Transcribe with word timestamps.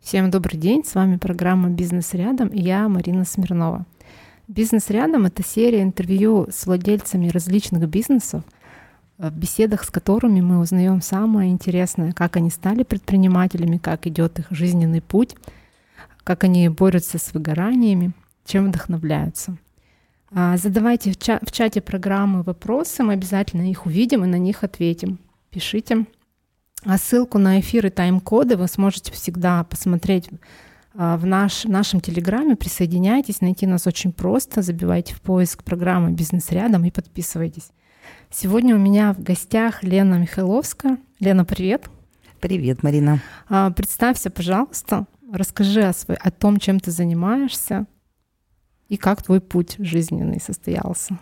Всем 0.00 0.30
добрый 0.30 0.58
день, 0.58 0.84
с 0.84 0.94
вами 0.94 1.16
программа 1.16 1.68
«Бизнес 1.68 2.14
рядом» 2.14 2.48
и 2.48 2.60
я 2.60 2.88
Марина 2.88 3.24
Смирнова. 3.24 3.86
«Бизнес 4.46 4.88
рядом»— 4.90 5.24
это 5.26 5.42
серия 5.42 5.82
интервью 5.82 6.46
с 6.50 6.66
владельцами 6.66 7.28
различных 7.28 7.88
бизнесов, 7.88 8.44
в 9.18 9.30
беседах 9.30 9.82
с 9.82 9.90
которыми 9.90 10.40
мы 10.40 10.60
узнаем 10.60 11.02
самое 11.02 11.50
интересное, 11.50 12.12
как 12.12 12.36
они 12.36 12.50
стали 12.50 12.84
предпринимателями, 12.84 13.78
как 13.78 14.06
идет 14.06 14.38
их 14.38 14.46
жизненный 14.50 15.02
путь, 15.02 15.34
как 16.22 16.44
они 16.44 16.68
борются 16.68 17.18
с 17.18 17.34
выгораниями, 17.34 18.12
чем 18.44 18.68
вдохновляются. 18.68 19.56
А, 20.30 20.56
задавайте 20.56 21.12
в 21.12 21.50
чате 21.52 21.80
программы 21.80 22.42
вопросы, 22.42 23.02
мы 23.02 23.14
обязательно 23.14 23.68
их 23.68 23.86
увидим 23.86 24.24
и 24.24 24.28
на 24.28 24.38
них 24.38 24.62
ответим. 24.62 25.18
Пишите. 25.50 26.06
А 26.88 26.98
ссылку 26.98 27.38
на 27.38 27.58
эфир 27.58 27.86
и 27.86 27.90
тайм-коды 27.90 28.56
вы 28.56 28.68
сможете 28.68 29.10
всегда 29.10 29.64
посмотреть 29.64 30.30
а, 30.94 31.16
в 31.16 31.26
наш, 31.26 31.64
в 31.64 31.68
нашем 31.68 32.00
телеграме. 32.00 32.54
Присоединяйтесь, 32.54 33.40
найти 33.40 33.66
нас 33.66 33.88
очень 33.88 34.12
просто. 34.12 34.62
Забивайте 34.62 35.12
в 35.12 35.20
поиск 35.20 35.64
программы 35.64 36.12
«Бизнес 36.12 36.52
рядом» 36.52 36.84
и 36.84 36.92
подписывайтесь. 36.92 37.70
Сегодня 38.30 38.76
у 38.76 38.78
меня 38.78 39.12
в 39.14 39.20
гостях 39.20 39.82
Лена 39.82 40.14
Михайловская. 40.14 40.98
Лена, 41.18 41.44
привет. 41.44 41.90
Привет, 42.38 42.84
Марина. 42.84 43.20
А, 43.48 43.72
представься, 43.72 44.30
пожалуйста, 44.30 45.06
расскажи 45.32 45.82
о, 45.82 45.92
свой, 45.92 46.16
о 46.16 46.30
том, 46.30 46.60
чем 46.60 46.78
ты 46.78 46.92
занимаешься 46.92 47.86
и 48.88 48.96
как 48.96 49.24
твой 49.24 49.40
путь 49.40 49.74
жизненный 49.80 50.40
состоялся. 50.40 51.18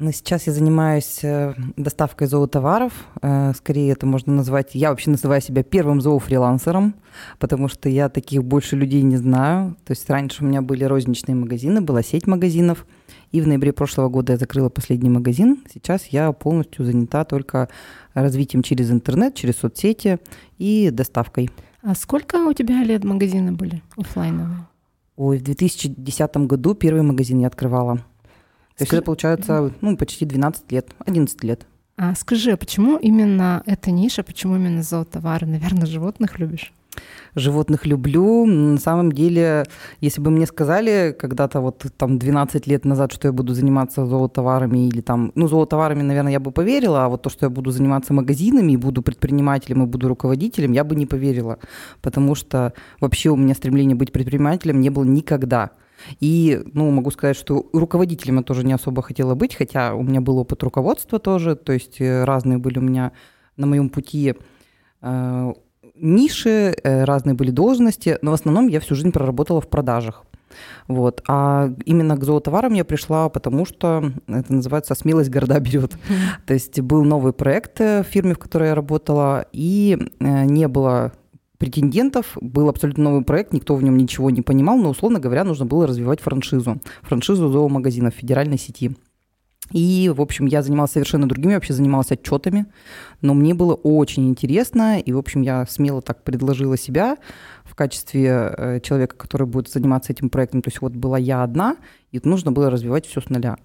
Ну, 0.00 0.12
сейчас 0.12 0.46
я 0.46 0.52
занимаюсь 0.52 1.18
э, 1.24 1.54
доставкой 1.76 2.28
зоотоваров. 2.28 2.92
Э, 3.20 3.52
скорее 3.56 3.90
это 3.90 4.06
можно 4.06 4.32
назвать... 4.32 4.76
Я 4.76 4.90
вообще 4.90 5.10
называю 5.10 5.42
себя 5.42 5.64
первым 5.64 6.00
зоофрилансером, 6.00 6.94
потому 7.40 7.66
что 7.66 7.88
я 7.88 8.08
таких 8.08 8.44
больше 8.44 8.76
людей 8.76 9.02
не 9.02 9.16
знаю. 9.16 9.76
То 9.84 9.90
есть 9.90 10.08
раньше 10.08 10.44
у 10.44 10.46
меня 10.46 10.62
были 10.62 10.84
розничные 10.84 11.34
магазины, 11.34 11.80
была 11.80 12.02
сеть 12.02 12.28
магазинов. 12.28 12.86
И 13.32 13.40
в 13.40 13.48
ноябре 13.48 13.72
прошлого 13.72 14.08
года 14.08 14.34
я 14.34 14.38
закрыла 14.38 14.68
последний 14.68 15.10
магазин. 15.10 15.64
Сейчас 15.72 16.06
я 16.06 16.30
полностью 16.30 16.84
занята 16.84 17.24
только 17.24 17.68
развитием 18.14 18.62
через 18.62 18.92
интернет, 18.92 19.34
через 19.34 19.56
соцсети 19.56 20.20
и 20.58 20.90
доставкой. 20.90 21.50
А 21.82 21.96
сколько 21.96 22.36
у 22.36 22.52
тебя 22.52 22.84
лет 22.84 23.02
магазины 23.02 23.50
были 23.50 23.82
офлайновые? 23.96 24.68
Ой, 25.16 25.38
в 25.38 25.42
2010 25.42 26.36
году 26.46 26.74
первый 26.74 27.02
магазин 27.02 27.40
я 27.40 27.48
открывала. 27.48 28.04
То 28.78 28.84
есть 28.84 28.92
это 28.92 29.02
получается 29.02 29.72
ну, 29.80 29.96
почти 29.96 30.24
12 30.24 30.70
лет, 30.70 30.88
11 31.04 31.44
лет. 31.44 31.66
А 31.96 32.14
скажи, 32.14 32.52
а 32.52 32.56
почему 32.56 32.96
именно 32.96 33.62
эта 33.66 33.90
ниша, 33.90 34.22
почему 34.22 34.54
именно 34.54 34.84
зоотовары? 34.84 35.48
Наверное, 35.48 35.84
животных 35.84 36.38
любишь? 36.38 36.72
Животных 37.34 37.86
люблю. 37.86 38.46
На 38.46 38.78
самом 38.78 39.10
деле, 39.10 39.64
если 40.00 40.20
бы 40.20 40.30
мне 40.30 40.46
сказали 40.46 41.14
когда-то 41.18 41.60
вот 41.60 41.86
там 41.96 42.18
12 42.20 42.68
лет 42.68 42.84
назад, 42.84 43.12
что 43.12 43.26
я 43.28 43.32
буду 43.32 43.52
заниматься 43.52 44.06
зоотоварами 44.06 44.86
или 44.86 45.00
там, 45.00 45.32
ну, 45.34 45.48
зоотоварами, 45.48 46.02
наверное, 46.02 46.32
я 46.32 46.40
бы 46.40 46.52
поверила, 46.52 47.04
а 47.04 47.08
вот 47.08 47.22
то, 47.22 47.30
что 47.30 47.46
я 47.46 47.50
буду 47.50 47.72
заниматься 47.72 48.12
магазинами 48.12 48.72
и 48.72 48.76
буду 48.76 49.02
предпринимателем 49.02 49.82
и 49.82 49.86
буду 49.86 50.06
руководителем, 50.06 50.72
я 50.72 50.84
бы 50.84 50.94
не 50.94 51.06
поверила, 51.06 51.58
потому 52.00 52.36
что 52.36 52.74
вообще 53.00 53.30
у 53.30 53.36
меня 53.36 53.54
стремление 53.54 53.96
быть 53.96 54.12
предпринимателем 54.12 54.80
не 54.80 54.90
было 54.90 55.04
никогда. 55.04 55.70
И, 56.20 56.60
ну, 56.72 56.90
могу 56.90 57.10
сказать, 57.10 57.36
что 57.36 57.68
руководителем 57.72 58.38
я 58.38 58.42
тоже 58.42 58.64
не 58.64 58.72
особо 58.72 59.02
хотела 59.02 59.34
быть, 59.34 59.54
хотя 59.54 59.94
у 59.94 60.02
меня 60.02 60.20
был 60.20 60.38
опыт 60.38 60.62
руководства 60.62 61.18
тоже, 61.18 61.56
то 61.56 61.72
есть 61.72 62.00
э, 62.00 62.24
разные 62.24 62.58
были 62.58 62.78
у 62.78 62.82
меня 62.82 63.12
на 63.56 63.66
моем 63.66 63.88
пути 63.88 64.34
э, 65.02 65.52
ниши, 65.94 66.74
э, 66.82 67.04
разные 67.04 67.34
были 67.34 67.50
должности, 67.50 68.18
но 68.22 68.30
в 68.30 68.34
основном 68.34 68.68
я 68.68 68.80
всю 68.80 68.94
жизнь 68.94 69.12
проработала 69.12 69.60
в 69.60 69.68
продажах. 69.68 70.24
Вот. 70.86 71.22
А 71.28 71.70
именно 71.84 72.16
к 72.16 72.24
зоотоварам 72.24 72.72
я 72.72 72.84
пришла, 72.84 73.28
потому 73.28 73.66
что 73.66 74.12
это 74.26 74.52
называется 74.52 74.94
«смелость 74.94 75.30
города 75.30 75.60
берет». 75.60 75.92
Mm-hmm. 75.92 76.46
То 76.46 76.54
есть 76.54 76.80
был 76.80 77.04
новый 77.04 77.32
проект 77.32 77.80
э, 77.80 78.02
в 78.02 78.06
фирме, 78.06 78.34
в 78.34 78.38
которой 78.38 78.68
я 78.68 78.74
работала, 78.74 79.46
и 79.52 79.98
не 80.20 80.68
было 80.68 81.12
претендентов, 81.58 82.36
был 82.40 82.68
абсолютно 82.68 83.04
новый 83.04 83.22
проект, 83.22 83.52
никто 83.52 83.74
в 83.74 83.82
нем 83.82 83.96
ничего 83.96 84.30
не 84.30 84.42
понимал, 84.42 84.78
но, 84.78 84.90
условно 84.90 85.20
говоря, 85.20 85.44
нужно 85.44 85.66
было 85.66 85.86
развивать 85.86 86.20
франшизу, 86.20 86.80
франшизу 87.02 87.48
зоомагазинов 87.50 88.14
федеральной 88.14 88.58
сети. 88.58 88.96
И, 89.72 90.10
в 90.14 90.22
общем, 90.22 90.46
я 90.46 90.62
занималась 90.62 90.92
совершенно 90.92 91.28
другими, 91.28 91.54
вообще 91.54 91.74
занималась 91.74 92.10
отчетами, 92.10 92.66
но 93.20 93.34
мне 93.34 93.52
было 93.52 93.74
очень 93.74 94.28
интересно, 94.28 94.98
и, 94.98 95.12
в 95.12 95.18
общем, 95.18 95.42
я 95.42 95.66
смело 95.66 96.00
так 96.00 96.24
предложила 96.24 96.78
себя 96.78 97.18
в 97.64 97.74
качестве 97.74 98.54
э, 98.56 98.80
человека, 98.80 99.16
который 99.16 99.46
будет 99.46 99.68
заниматься 99.68 100.12
этим 100.12 100.30
проектом. 100.30 100.62
То 100.62 100.68
есть 100.68 100.80
вот 100.80 100.92
была 100.92 101.18
я 101.18 101.42
одна, 101.42 101.76
и 102.12 102.20
нужно 102.24 102.50
было 102.50 102.70
развивать 102.70 103.04
все 103.04 103.20
с 103.20 103.28
нуля. 103.28 103.58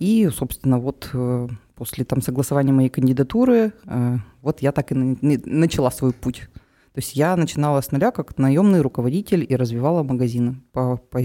И, 0.00 0.28
собственно, 0.34 0.78
вот 0.78 1.10
э, 1.12 1.48
после 1.76 2.04
там 2.04 2.22
согласования 2.22 2.72
моей 2.72 2.88
кандидатуры, 2.88 3.72
э, 3.84 4.16
вот 4.42 4.62
я 4.62 4.72
так 4.72 4.90
и 4.90 4.94
начала 4.94 5.90
свой 5.92 6.12
путь. 6.12 6.48
То 6.96 7.00
есть 7.00 7.14
я 7.14 7.36
начинала 7.36 7.82
с 7.82 7.92
нуля 7.92 8.10
как 8.10 8.38
наемный 8.38 8.80
руководитель 8.80 9.44
и 9.46 9.54
развивала 9.54 10.02
магазины 10.02 10.62
по, 10.72 10.96
по, 10.96 11.20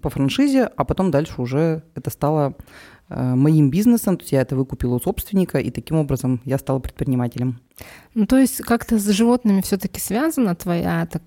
по 0.00 0.10
франшизе, 0.10 0.66
а 0.66 0.84
потом 0.84 1.10
дальше 1.10 1.42
уже 1.42 1.82
это 1.96 2.08
стало 2.10 2.54
э, 3.08 3.34
моим 3.34 3.68
бизнесом, 3.68 4.16
то 4.16 4.22
есть 4.22 4.30
я 4.30 4.42
это 4.42 4.54
выкупила 4.54 4.94
у 4.94 5.00
собственника, 5.00 5.58
и 5.58 5.72
таким 5.72 5.96
образом 5.96 6.40
я 6.44 6.56
стала 6.56 6.78
предпринимателем. 6.78 7.58
Ну, 8.14 8.26
то 8.26 8.36
есть 8.36 8.62
как-то 8.62 8.98
с 8.98 9.08
животными 9.10 9.60
все-таки 9.60 10.00
связана 10.00 10.56
твоя, 10.56 11.06
так, 11.06 11.22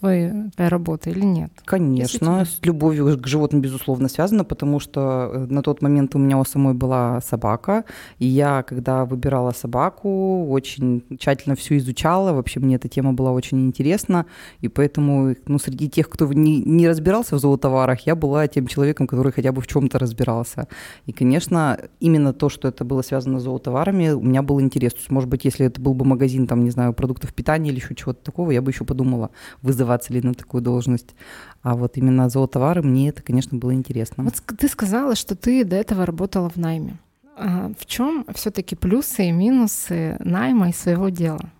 твоя, 0.00 0.50
твоя 0.56 0.70
работа 0.70 1.10
или 1.10 1.20
нет? 1.20 1.50
Конечно, 1.64 2.44
с 2.44 2.58
любовью 2.62 3.20
к 3.20 3.26
животным, 3.26 3.60
безусловно, 3.60 4.08
связано, 4.08 4.44
потому 4.44 4.80
что 4.80 5.30
э, 5.32 5.46
на 5.50 5.62
тот 5.62 5.82
момент 5.82 6.14
у 6.14 6.18
меня 6.18 6.38
у 6.38 6.44
самой 6.44 6.72
была 6.72 7.20
собака, 7.20 7.84
и 8.18 8.26
я, 8.26 8.62
когда 8.62 9.04
выбирала 9.04 9.50
собаку, 9.50 10.48
очень 10.48 11.02
тщательно 11.18 11.54
все 11.54 11.76
изучала, 11.76 12.32
вообще 12.32 12.60
мне 12.60 12.76
эта 12.76 12.88
тема 12.88 13.12
была 13.12 13.32
очень 13.32 13.66
интересна, 13.66 14.24
и 14.62 14.68
поэтому, 14.68 15.34
ну, 15.46 15.58
среди 15.58 15.90
тех, 15.90 16.08
кто 16.08 16.32
не, 16.32 16.62
не 16.62 16.88
разбирался 16.88 17.36
в 17.36 17.40
зоотоварах, 17.40 18.06
я 18.06 18.14
была 18.14 18.46
тем 18.48 18.68
человеком, 18.68 19.06
который 19.06 19.32
хотя 19.32 19.52
бы 19.52 19.60
в 19.60 19.66
чем-то 19.66 19.98
разбирался. 19.98 20.68
И, 21.04 21.12
конечно, 21.12 21.78
именно 22.00 22.32
то, 22.32 22.48
что 22.48 22.68
это 22.68 22.84
было 22.84 23.02
связано 23.02 23.38
с 23.38 23.42
зоотоварами, 23.42 24.10
у 24.10 24.22
меня 24.22 24.42
был 24.42 24.60
интерес. 24.60 24.92
То 24.94 25.00
есть, 25.00 25.10
может 25.10 25.28
быть, 25.28 25.33
быть, 25.34 25.44
если 25.44 25.66
это 25.66 25.80
был 25.80 25.94
бы 25.94 26.04
магазин, 26.04 26.46
там, 26.46 26.62
не 26.64 26.70
знаю, 26.70 26.92
продуктов 26.92 27.34
питания 27.34 27.70
или 27.70 27.80
еще 27.80 27.94
чего-то 27.94 28.22
такого, 28.24 28.52
я 28.52 28.62
бы 28.62 28.70
еще 28.70 28.84
подумала, 28.84 29.30
вызываться 29.62 30.12
ли 30.12 30.20
на 30.22 30.34
такую 30.34 30.62
должность. 30.62 31.14
А 31.62 31.74
вот 31.74 31.96
именно 31.96 32.28
зоотовары, 32.28 32.82
мне 32.82 33.08
это, 33.08 33.22
конечно, 33.22 33.58
было 33.58 33.74
интересно. 33.74 34.24
Вот 34.24 34.34
ты 34.58 34.68
сказала, 34.68 35.16
что 35.16 35.34
ты 35.34 35.64
до 35.64 35.76
этого 35.76 36.06
работала 36.06 36.48
в 36.48 36.56
найме. 36.56 36.98
А 37.36 37.72
в 37.78 37.86
чем 37.86 38.24
все-таки 38.34 38.76
плюсы 38.76 39.28
и 39.28 39.32
минусы 39.32 40.16
найма 40.20 40.68
и 40.68 40.72
своего 40.72 41.08
дела? 41.08 41.50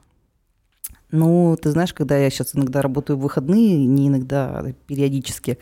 Ну, 1.14 1.56
ты 1.62 1.70
знаешь, 1.70 1.94
когда 1.94 2.16
я 2.16 2.28
сейчас 2.28 2.56
иногда 2.56 2.82
работаю 2.82 3.16
в 3.16 3.20
выходные, 3.20 3.86
не 3.86 4.08
иногда, 4.08 4.58
а 4.58 4.72
периодически, 4.88 5.58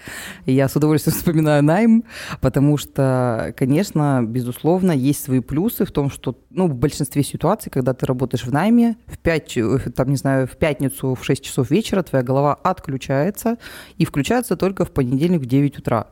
я 0.47 0.67
с 0.67 0.77
удовольствием 0.77 1.15
вспоминаю 1.19 1.63
найм, 1.63 2.05
потому 2.41 2.79
что, 2.79 3.53
конечно, 3.55 4.23
безусловно, 4.27 4.93
есть 4.93 5.23
свои 5.23 5.41
плюсы 5.41 5.85
в 5.85 5.93
том, 5.93 6.09
что, 6.09 6.39
ну, 6.49 6.69
в 6.69 6.75
большинстве 6.75 7.23
ситуаций, 7.23 7.71
когда 7.71 7.93
ты 7.93 8.07
работаешь 8.07 8.45
в 8.45 8.51
найме, 8.51 8.97
в 9.07 9.19
5, 9.19 9.59
там, 9.95 10.09
не 10.09 10.17
знаю, 10.17 10.47
в 10.47 10.57
пятницу 10.57 11.15
в 11.15 11.23
6 11.23 11.45
часов 11.45 11.71
вечера 11.71 12.03
твоя 12.03 12.25
голова 12.25 12.55
отключается 12.55 13.59
и 13.99 14.07
включается 14.07 14.57
только 14.57 14.87
в 14.87 14.91
понедельник 14.91 15.43
в 15.43 15.47
9 15.47 15.81
утра. 15.81 16.07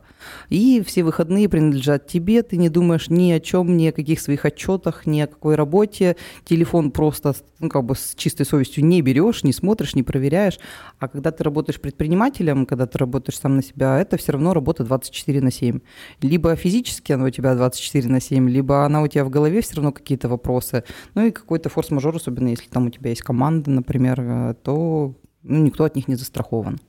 И 0.49 0.83
все 0.85 1.03
выходные 1.03 1.49
принадлежат 1.49 2.07
тебе, 2.07 2.43
ты 2.43 2.57
не 2.57 2.69
думаешь 2.69 3.09
ни 3.09 3.31
о 3.31 3.39
чем, 3.39 3.77
ни 3.77 3.87
о 3.87 3.91
каких 3.91 4.19
своих 4.19 4.45
отчетах, 4.45 5.05
ни 5.05 5.21
о 5.21 5.27
какой 5.27 5.55
работе. 5.55 6.15
Телефон 6.45 6.91
просто 6.91 7.33
ну, 7.59 7.69
как 7.69 7.83
бы 7.83 7.95
с 7.95 8.15
чистой 8.15 8.45
совестью 8.45 8.83
не 8.85 9.01
берешь, 9.01 9.43
не 9.43 9.53
смотришь, 9.53 9.95
не 9.95 10.03
проверяешь. 10.03 10.59
А 10.99 11.07
когда 11.07 11.31
ты 11.31 11.43
работаешь 11.43 11.79
предпринимателем, 11.79 12.65
когда 12.65 12.87
ты 12.87 12.97
работаешь 12.97 13.39
сам 13.39 13.55
на 13.55 13.63
себя, 13.63 13.99
это 13.99 14.17
все 14.17 14.31
равно 14.33 14.53
работа 14.53 14.83
24 14.83 15.41
на 15.41 15.51
7. 15.51 15.79
Либо 16.21 16.55
физически 16.55 17.11
она 17.11 17.25
у 17.25 17.29
тебя 17.29 17.55
24 17.55 18.09
на 18.09 18.19
7, 18.19 18.49
либо 18.49 18.85
она 18.85 19.01
у 19.01 19.07
тебя 19.07 19.23
в 19.23 19.29
голове 19.29 19.61
все 19.61 19.75
равно 19.75 19.91
какие-то 19.91 20.27
вопросы. 20.27 20.83
Ну 21.13 21.25
и 21.25 21.31
какой-то 21.31 21.69
форс-мажор, 21.69 22.15
особенно 22.15 22.49
если 22.49 22.67
там 22.69 22.87
у 22.87 22.89
тебя 22.89 23.11
есть 23.11 23.21
команда, 23.21 23.69
например, 23.69 24.19
э, 24.21 24.55
то 24.63 25.13
ну, 25.43 25.63
никто 25.63 25.83
от 25.83 25.95
них 25.95 26.07
не 26.07 26.15
застрахован. 26.15 26.79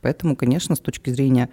Поэтому, 0.00 0.36
конечно, 0.36 0.74
с 0.74 0.80
точки 0.80 1.10
зрения 1.10 1.50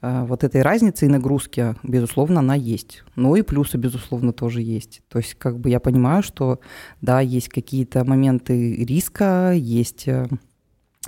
э, 0.00 0.24
вот 0.24 0.44
этой 0.44 0.62
разницы 0.62 1.06
и 1.06 1.08
нагрузки, 1.08 1.74
безусловно, 1.82 2.40
она 2.40 2.54
есть. 2.54 3.04
Ну 3.14 3.36
и 3.36 3.42
плюсы, 3.42 3.76
безусловно, 3.76 4.32
тоже 4.32 4.62
есть. 4.62 5.02
То 5.08 5.18
есть 5.18 5.34
как 5.34 5.58
бы 5.58 5.70
я 5.70 5.80
понимаю, 5.80 6.22
что 6.22 6.60
да, 7.00 7.20
есть 7.20 7.48
какие-то 7.48 8.04
моменты 8.04 8.84
риска, 8.84 9.52
есть 9.52 10.08
э, 10.08 10.26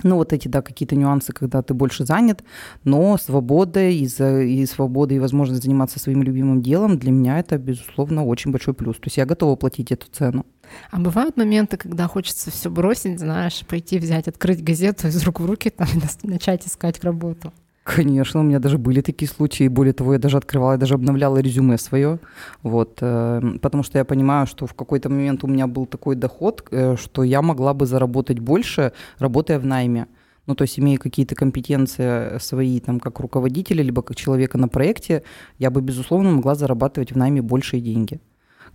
ну, 0.03 0.15
вот 0.15 0.33
эти, 0.33 0.47
да, 0.47 0.61
какие-то 0.61 0.95
нюансы, 0.95 1.33
когда 1.33 1.61
ты 1.61 1.73
больше 1.73 2.05
занят, 2.05 2.43
но 2.83 3.17
свобода 3.17 3.87
и, 3.87 4.05
за, 4.07 4.41
и 4.41 4.65
свобода, 4.65 5.13
и 5.13 5.19
возможность 5.19 5.63
заниматься 5.63 5.99
своим 5.99 6.23
любимым 6.23 6.61
делом 6.61 6.97
для 6.97 7.11
меня 7.11 7.39
это, 7.39 7.57
безусловно, 7.57 8.25
очень 8.25 8.51
большой 8.51 8.73
плюс. 8.73 8.97
То 8.97 9.05
есть 9.05 9.17
я 9.17 9.25
готова 9.25 9.55
платить 9.55 9.91
эту 9.91 10.07
цену. 10.11 10.45
А 10.91 10.99
бывают 10.99 11.37
моменты, 11.37 11.77
когда 11.77 12.07
хочется 12.07 12.51
все 12.51 12.69
бросить, 12.69 13.19
знаешь, 13.19 13.65
пойти 13.67 13.97
взять, 13.99 14.27
открыть 14.27 14.63
газету 14.63 15.07
из 15.07 15.23
рук 15.23 15.39
в 15.39 15.45
руки 15.45 15.69
там, 15.69 15.87
начать 16.23 16.67
искать 16.67 17.03
работу? 17.03 17.53
Конечно, 17.95 18.41
у 18.41 18.43
меня 18.43 18.59
даже 18.59 18.77
были 18.77 19.01
такие 19.01 19.27
случаи. 19.27 19.67
Более 19.67 19.93
того, 19.93 20.13
я 20.13 20.19
даже 20.19 20.37
открывала, 20.37 20.73
я 20.73 20.77
даже 20.77 20.93
обновляла 20.93 21.39
резюме 21.39 21.77
свое. 21.77 22.19
Вот, 22.61 22.99
э, 23.01 23.41
потому 23.61 23.83
что 23.83 23.97
я 23.97 24.05
понимаю, 24.05 24.45
что 24.45 24.67
в 24.67 24.73
какой-то 24.75 25.09
момент 25.09 25.43
у 25.43 25.47
меня 25.47 25.65
был 25.65 25.87
такой 25.87 26.15
доход, 26.15 26.67
э, 26.69 26.95
что 26.97 27.23
я 27.23 27.41
могла 27.41 27.73
бы 27.73 27.87
заработать 27.87 28.39
больше, 28.39 28.91
работая 29.17 29.57
в 29.57 29.65
найме. 29.65 30.05
Ну, 30.45 30.53
то 30.55 30.63
есть, 30.63 30.79
имея 30.79 30.97
какие-то 30.99 31.33
компетенции 31.33 32.37
свои, 32.39 32.79
там, 32.79 32.99
как 32.99 33.19
руководителя, 33.19 33.83
либо 33.83 34.03
как 34.03 34.15
человека 34.15 34.59
на 34.59 34.67
проекте, 34.67 35.23
я 35.57 35.71
бы, 35.71 35.81
безусловно, 35.81 36.29
могла 36.29 36.53
зарабатывать 36.53 37.11
в 37.11 37.17
найме 37.17 37.41
большие 37.41 37.81
деньги. 37.81 38.19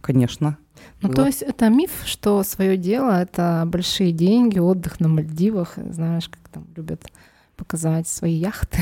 Конечно. 0.00 0.58
Ну, 1.02 1.08
было. 1.08 1.17
то 1.17 1.26
есть 1.26 1.43
это 1.43 1.69
миф, 1.69 1.90
что 2.05 2.43
свое 2.43 2.76
дело— 2.76 3.22
это 3.22 3.62
большие 3.67 4.10
деньги, 4.10 4.58
отдых 4.58 4.99
на 4.99 5.08
Мальдивах, 5.08 5.75
знаешь, 5.76 6.28
как 6.28 6.49
там 6.49 6.67
любят 6.76 7.05
показать 7.56 8.09
свои 8.09 8.35
яхты? 8.35 8.79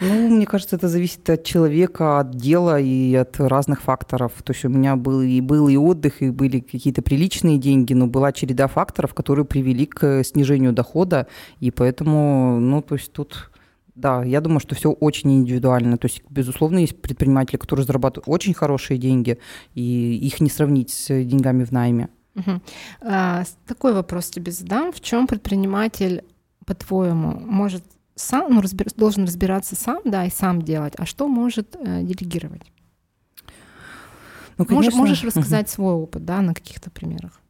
Ну, 0.00 0.28
мне 0.28 0.44
кажется, 0.44 0.76
это 0.76 0.88
зависит 0.88 1.30
от 1.30 1.44
человека, 1.44 2.18
от 2.18 2.32
дела 2.32 2.80
и 2.80 3.14
от 3.14 3.38
разных 3.38 3.80
факторов. 3.80 4.32
То 4.42 4.52
есть 4.52 4.64
у 4.64 4.68
меня 4.68 4.96
был 4.96 5.22
и 5.22 5.40
был 5.40 5.68
и 5.68 5.76
отдых, 5.76 6.20
и 6.20 6.30
были 6.30 6.60
какие-то 6.60 7.00
приличные 7.00 7.58
деньги, 7.58 7.94
но 7.94 8.08
была 8.08 8.32
череда 8.32 8.66
факторов, 8.66 9.14
которые 9.14 9.44
привели 9.44 9.86
к 9.86 10.24
снижению 10.24 10.72
дохода, 10.72 11.28
и 11.60 11.70
поэтому, 11.70 12.58
ну, 12.58 12.82
то 12.82 12.96
есть 12.96 13.12
тут 13.12 13.50
да, 13.94 14.24
я 14.24 14.40
думаю, 14.40 14.58
что 14.58 14.74
все 14.74 14.90
очень 14.90 15.32
индивидуально. 15.32 15.96
То 15.98 16.06
есть, 16.06 16.22
безусловно, 16.28 16.78
есть 16.78 17.00
предприниматели, 17.00 17.56
которые 17.56 17.86
зарабатывают 17.86 18.28
очень 18.28 18.52
хорошие 18.52 18.98
деньги, 18.98 19.38
и 19.74 20.16
их 20.16 20.40
не 20.40 20.50
сравнить 20.50 20.90
с 20.90 21.06
деньгами 21.24 21.62
в 21.62 21.70
найме. 21.70 22.08
Угу. 22.34 22.60
Такой 23.68 23.92
вопрос 23.92 24.30
тебе 24.30 24.50
задам. 24.50 24.92
В 24.92 25.00
чем 25.00 25.28
предприниматель 25.28 26.24
по-твоему, 26.66 27.38
может 27.40 27.84
сам, 28.14 28.54
ну, 28.54 28.60
разбир, 28.60 28.88
должен 28.96 29.24
разбираться 29.24 29.74
сам, 29.76 30.00
да, 30.04 30.24
и 30.24 30.30
сам 30.30 30.62
делать, 30.62 30.94
а 30.96 31.06
что 31.06 31.28
может 31.28 31.76
э, 31.76 32.02
делегировать? 32.02 32.62
Ну, 34.56 34.64
конечно. 34.64 34.74
Можешь, 34.74 34.94
можешь 34.94 35.24
рассказать 35.24 35.68
свой 35.68 35.94
опыт, 35.94 36.24
да, 36.24 36.40
на 36.40 36.54
каких-то 36.54 36.90
примерах? 36.90 37.40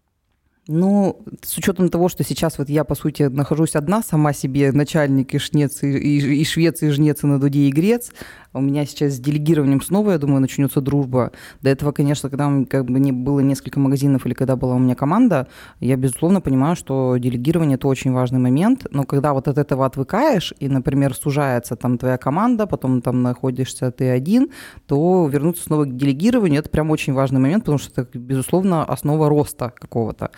Ну, 0.66 1.22
с 1.42 1.58
учетом 1.58 1.90
того, 1.90 2.08
что 2.08 2.24
сейчас 2.24 2.56
вот 2.56 2.70
я, 2.70 2.84
по 2.84 2.94
сути, 2.94 3.24
нахожусь 3.24 3.76
одна, 3.76 4.02
сама 4.02 4.32
себе 4.32 4.72
начальник 4.72 5.34
и 5.34 5.38
шнец, 5.38 5.82
и, 5.82 5.88
и, 5.88 6.40
и 6.40 6.44
швец, 6.44 6.82
и 6.82 6.88
жнец, 6.88 7.22
и 7.22 7.26
на 7.26 7.38
дуде, 7.38 7.68
и 7.68 7.70
грец, 7.70 8.10
у 8.54 8.60
меня 8.60 8.86
сейчас 8.86 9.14
с 9.14 9.18
делегированием 9.18 9.82
снова, 9.82 10.12
я 10.12 10.18
думаю, 10.18 10.40
начнется 10.40 10.80
дружба. 10.80 11.32
До 11.60 11.68
этого, 11.68 11.92
конечно, 11.92 12.30
когда 12.30 12.50
как 12.70 12.86
бы 12.86 12.98
не 12.98 13.12
было 13.12 13.40
несколько 13.40 13.78
магазинов 13.78 14.24
или 14.24 14.32
когда 14.32 14.56
была 14.56 14.76
у 14.76 14.78
меня 14.78 14.94
команда, 14.94 15.48
я, 15.80 15.96
безусловно, 15.96 16.40
понимаю, 16.40 16.76
что 16.76 17.16
делегирование– 17.18 17.74
это 17.76 17.88
очень 17.88 18.12
важный 18.12 18.38
момент, 18.38 18.86
но 18.90 19.02
когда 19.02 19.34
вот 19.34 19.48
от 19.48 19.58
этого 19.58 19.84
отвыкаешь, 19.84 20.54
и, 20.60 20.68
например, 20.68 21.14
сужается 21.14 21.76
там 21.76 21.98
твоя 21.98 22.16
команда, 22.16 22.66
потом 22.66 23.02
там 23.02 23.22
находишься 23.22 23.90
ты 23.90 24.08
один, 24.08 24.50
то 24.86 25.26
вернуться 25.26 25.64
снова 25.64 25.84
к 25.84 25.94
делегированию– 25.94 26.60
это 26.60 26.70
прям 26.70 26.90
очень 26.90 27.12
важный 27.12 27.40
момент, 27.40 27.64
потому 27.64 27.78
что 27.78 28.00
это, 28.00 28.18
безусловно, 28.18 28.84
основа 28.84 29.28
роста 29.28 29.74
какого-то. 29.76 30.30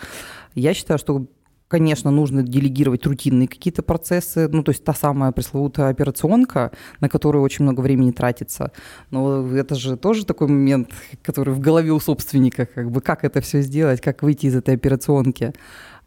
Я 0.57 0.73
считаю, 0.73 0.97
что 0.97 1.27
конечно, 1.67 2.11
нужно 2.11 2.43
делегировать 2.43 3.05
рутинные 3.05 3.47
какие-то 3.47 3.83
процессы, 3.83 4.47
ну, 4.47 4.63
то 4.63 4.71
есть 4.71 4.83
та 4.83 4.93
самая 4.93 5.31
пресловутая 5.31 5.89
операционка, 5.89 6.71
на 7.01 7.09
которую 7.09 7.43
очень 7.43 7.63
много 7.63 7.81
времени 7.81 8.11
тратится. 8.11 8.71
Но 9.11 9.45
это 9.55 9.75
же 9.75 9.97
тоже 9.97 10.25
такой 10.25 10.47
момент, 10.47 10.91
который 11.21 11.53
в 11.53 11.59
голове 11.59 11.91
у 11.91 11.99
собственника, 11.99 12.65
как 12.65 12.89
бы, 12.89 13.01
как 13.01 13.25
это 13.25 13.41
все 13.41 13.61
сделать, 13.61 14.01
как 14.01 14.23
выйти 14.23 14.45
из 14.45 14.55
этой 14.55 14.75
операционки. 14.75 15.53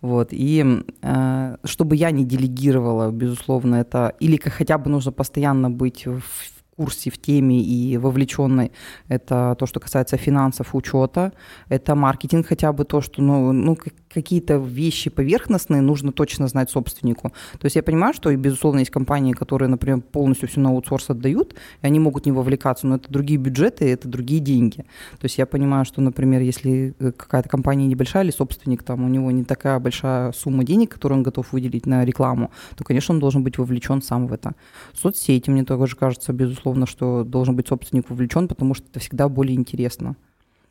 Вот. 0.00 0.28
И 0.32 0.82
э, 1.02 1.56
чтобы 1.64 1.94
я 1.94 2.10
не 2.10 2.24
делегировала, 2.24 3.10
безусловно, 3.10 3.76
это 3.76 4.14
или 4.18 4.38
хотя 4.38 4.78
бы 4.78 4.90
нужно 4.90 5.12
постоянно 5.12 5.70
быть 5.70 6.06
в 6.06 6.60
курсе, 6.80 7.10
в 7.10 7.18
теме 7.18 7.60
и 7.60 7.98
вовлеченной. 7.98 8.72
Это 9.08 9.54
то, 9.58 9.66
что 9.66 9.80
касается 9.80 10.16
финансов, 10.16 10.74
учета. 10.74 11.32
Это 11.68 11.94
маркетинг 11.94 12.46
хотя 12.46 12.72
бы 12.72 12.84
то, 12.84 13.02
что 13.02 13.20
ну, 13.22 13.52
ну, 13.52 13.76
какие-то 14.12 14.56
вещи 14.56 15.08
поверхностные 15.10 15.80
нужно 15.82 16.12
точно 16.12 16.48
знать 16.48 16.70
собственнику. 16.70 17.32
То 17.58 17.66
есть 17.66 17.76
я 17.76 17.82
понимаю, 17.82 18.12
что, 18.12 18.34
безусловно, 18.36 18.80
есть 18.80 18.90
компании, 18.90 19.32
которые, 19.32 19.68
например, 19.68 20.00
полностью 20.00 20.48
все 20.48 20.60
на 20.60 20.70
аутсорс 20.70 21.10
отдают, 21.10 21.54
и 21.82 21.86
они 21.86 22.00
могут 22.00 22.26
не 22.26 22.32
вовлекаться, 22.32 22.86
но 22.86 22.96
это 22.96 23.10
другие 23.10 23.38
бюджеты, 23.38 23.88
это 23.88 24.08
другие 24.08 24.40
деньги. 24.40 24.78
То 25.18 25.24
есть 25.24 25.38
я 25.38 25.46
понимаю, 25.46 25.84
что, 25.84 26.00
например, 26.00 26.42
если 26.42 26.94
э, 26.98 27.12
какая-то 27.12 27.48
компания 27.48 27.86
небольшая 27.86 28.24
или 28.24 28.30
собственник, 28.30 28.82
там 28.82 29.04
у 29.04 29.08
него 29.08 29.30
не 29.30 29.44
такая 29.44 29.78
большая 29.78 30.32
сумма 30.32 30.64
денег, 30.64 30.90
которую 30.94 31.18
он 31.18 31.22
готов 31.22 31.52
выделить 31.52 31.86
на 31.86 32.04
рекламу, 32.04 32.50
то, 32.76 32.84
конечно, 32.84 33.14
он 33.14 33.20
должен 33.20 33.44
быть 33.44 33.58
вовлечен 33.58 34.02
сам 34.02 34.26
в 34.26 34.32
это. 34.32 34.54
Соцсети, 34.94 35.50
мне 35.50 35.64
тоже 35.64 35.96
кажется, 35.96 36.32
безусловно, 36.32 36.86
что 36.86 37.24
должен 37.24 37.54
быть 37.54 37.68
собственник 37.68 38.10
вовлечен, 38.10 38.48
потому 38.48 38.74
что 38.74 38.86
это 38.90 38.98
всегда 39.00 39.28
более 39.28 39.56
интересно. 39.56 40.16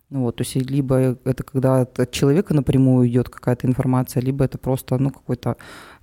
Ну 0.09 0.21
вот, 0.21 0.37
то 0.37 0.41
есть 0.41 0.55
либо 0.55 1.17
это 1.23 1.43
когда 1.43 1.81
от 1.81 2.11
человека 2.11 2.55
напрямую 2.55 3.07
идет 3.07 3.29
какая-то 3.29 3.67
информация, 3.67 4.21
либо 4.23 4.43
это 4.43 4.57
просто 4.57 4.97
ну, 4.97 5.11
какой-то 5.11 5.55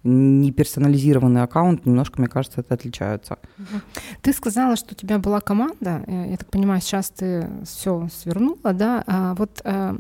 неперсонализированный 0.05 1.43
аккаунт, 1.43 1.87
немножко, 1.87 2.20
мне 2.20 2.29
кажется, 2.29 2.61
это 2.61 2.75
отличаются. 2.75 3.38
Ты 4.23 4.32
сказала, 4.32 4.76
что 4.76 4.93
у 4.93 4.94
тебя 4.94 5.19
была 5.19 5.41
команда, 5.41 6.05
э, 6.06 6.31
я 6.31 6.37
так 6.37 6.49
понимаю, 6.50 6.81
сейчас 6.81 7.11
ты 7.11 7.50
все 7.64 8.08
свернула, 8.12 8.73
да? 8.73 9.03
А 9.08 9.35
вот 9.35 9.61
а, 9.64 9.97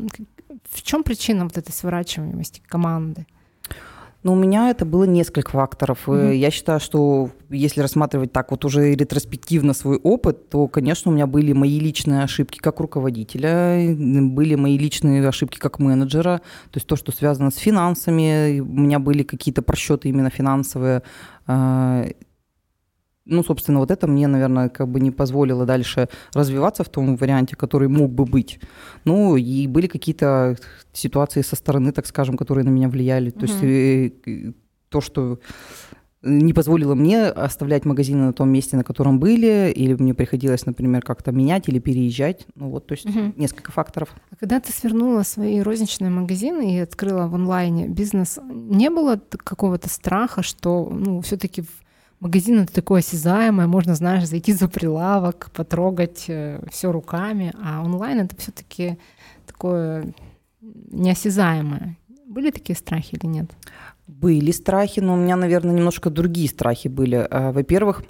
в 0.70 0.82
чем 0.82 1.02
причина 1.02 1.44
вот 1.44 1.58
этой 1.58 1.72
сворачиваемости 1.72 2.62
команды? 2.68 3.26
Но 4.26 4.32
у 4.32 4.34
меня 4.34 4.70
это 4.70 4.84
было 4.84 5.04
несколько 5.04 5.52
факторов. 5.52 6.08
Mm-hmm. 6.08 6.34
Я 6.34 6.50
считаю, 6.50 6.80
что 6.80 7.30
если 7.48 7.80
рассматривать 7.80 8.32
так 8.32 8.50
вот 8.50 8.64
уже 8.64 8.92
ретроспективно 8.92 9.72
свой 9.72 9.98
опыт, 9.98 10.48
то, 10.48 10.66
конечно, 10.66 11.12
у 11.12 11.14
меня 11.14 11.28
были 11.28 11.52
мои 11.52 11.78
личные 11.78 12.24
ошибки 12.24 12.58
как 12.58 12.80
руководителя, 12.80 13.94
были 13.96 14.56
мои 14.56 14.76
личные 14.78 15.24
ошибки 15.28 15.58
как 15.58 15.78
менеджера, 15.78 16.38
то 16.72 16.76
есть 16.78 16.88
то, 16.88 16.96
что 16.96 17.12
связано 17.12 17.52
с 17.52 17.56
финансами, 17.56 18.58
у 18.58 18.64
меня 18.64 18.98
были 18.98 19.22
какие-то 19.22 19.62
просчеты 19.62 20.08
именно 20.08 20.30
финансовые, 20.30 21.04
а, 21.46 22.08
ну, 23.26 23.42
собственно, 23.42 23.80
вот 23.80 23.90
это 23.90 24.06
мне, 24.06 24.28
наверное, 24.28 24.68
как 24.68 24.88
бы 24.88 25.00
не 25.00 25.10
позволило 25.10 25.66
дальше 25.66 26.08
развиваться 26.32 26.84
в 26.84 26.88
том 26.88 27.16
варианте, 27.16 27.56
который 27.56 27.88
мог 27.88 28.12
бы 28.12 28.24
быть. 28.24 28.60
Ну, 29.04 29.36
и 29.36 29.66
были 29.66 29.88
какие-то 29.88 30.56
ситуации 30.92 31.42
со 31.42 31.56
стороны, 31.56 31.92
так 31.92 32.06
скажем, 32.06 32.36
которые 32.36 32.64
на 32.64 32.70
меня 32.70 32.88
влияли. 32.88 33.30
То 33.30 33.46
есть 33.46 33.62
э, 33.62 34.52
то, 34.88 35.00
что 35.00 35.38
не 36.22 36.52
позволило 36.52 36.94
мне 36.94 37.24
оставлять 37.24 37.84
магазины 37.84 38.26
на 38.26 38.32
том 38.32 38.48
месте, 38.50 38.76
на 38.76 38.84
котором 38.84 39.18
были, 39.20 39.72
или 39.74 39.94
мне 39.94 40.14
приходилось, 40.14 40.66
например, 40.66 41.02
как-то 41.02 41.30
менять 41.30 41.68
или 41.68 41.78
переезжать. 41.78 42.46
Ну 42.54 42.70
вот, 42.70 42.86
то 42.86 42.94
есть 42.94 43.06
угу. 43.06 43.32
несколько 43.36 43.70
факторов. 43.70 44.14
А 44.30 44.36
когда 44.36 44.60
ты 44.60 44.72
свернула 44.72 45.22
свои 45.22 45.60
розничные 45.60 46.10
магазины 46.10 46.76
и 46.76 46.78
открыла 46.78 47.28
в 47.28 47.34
онлайне 47.34 47.88
бизнес, 47.88 48.38
не 48.50 48.90
было 48.90 49.20
какого-то 49.30 49.88
страха, 49.88 50.42
что 50.42 50.88
ну, 50.90 51.20
все-таки 51.20 51.64
Магазин 52.20 52.60
это 52.60 52.72
такое 52.72 53.00
осязаемое, 53.00 53.66
можно, 53.66 53.94
знаешь, 53.94 54.26
зайти 54.26 54.52
за 54.52 54.68
прилавок, 54.68 55.50
потрогать 55.52 56.24
э, 56.28 56.60
все 56.70 56.90
руками, 56.90 57.52
а 57.62 57.82
онлайн 57.84 58.20
это 58.20 58.36
все-таки 58.36 58.98
такое 59.46 60.14
неосязаемое. 60.60 61.98
Были 62.26 62.50
такие 62.50 62.76
страхи 62.76 63.16
или 63.16 63.26
нет? 63.26 63.50
Были 64.06 64.50
страхи, 64.50 65.00
но 65.00 65.14
у 65.14 65.16
меня, 65.16 65.36
наверное, 65.36 65.74
немножко 65.74 66.08
другие 66.08 66.48
страхи 66.48 66.88
были. 66.88 67.26
Э, 67.30 67.52
во-первых, 67.52 68.02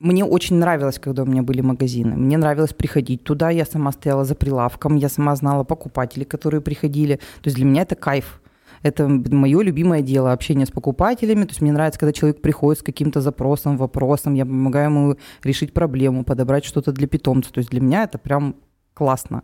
мне 0.00 0.24
очень 0.24 0.56
нравилось, 0.56 0.98
когда 0.98 1.22
у 1.22 1.26
меня 1.26 1.44
были 1.44 1.60
магазины. 1.60 2.16
Мне 2.16 2.36
нравилось 2.36 2.72
приходить 2.72 3.22
туда. 3.22 3.50
Я 3.50 3.64
сама 3.64 3.92
стояла 3.92 4.24
за 4.24 4.34
прилавком, 4.34 4.96
я 4.96 5.08
сама 5.08 5.36
знала 5.36 5.62
покупателей, 5.62 6.24
которые 6.24 6.60
приходили. 6.60 7.16
То 7.16 7.44
есть 7.44 7.56
для 7.56 7.64
меня 7.64 7.82
это 7.82 7.94
кайф. 7.94 8.41
Это 8.82 9.08
мое 9.08 9.62
любимое 9.62 10.02
дело, 10.02 10.32
общение 10.32 10.66
с 10.66 10.70
покупателями. 10.70 11.44
То 11.44 11.50
есть 11.50 11.60
мне 11.60 11.72
нравится, 11.72 12.00
когда 12.00 12.12
человек 12.12 12.40
приходит 12.40 12.80
с 12.80 12.82
каким-то 12.82 13.20
запросом, 13.20 13.76
вопросом, 13.76 14.34
я 14.34 14.44
помогаю 14.44 14.90
ему 14.90 15.16
решить 15.42 15.72
проблему, 15.72 16.24
подобрать 16.24 16.64
что-то 16.64 16.92
для 16.92 17.06
питомца. 17.06 17.52
То 17.52 17.58
есть 17.58 17.70
для 17.70 17.80
меня 17.80 18.04
это 18.04 18.18
прям 18.18 18.56
классно. 18.94 19.42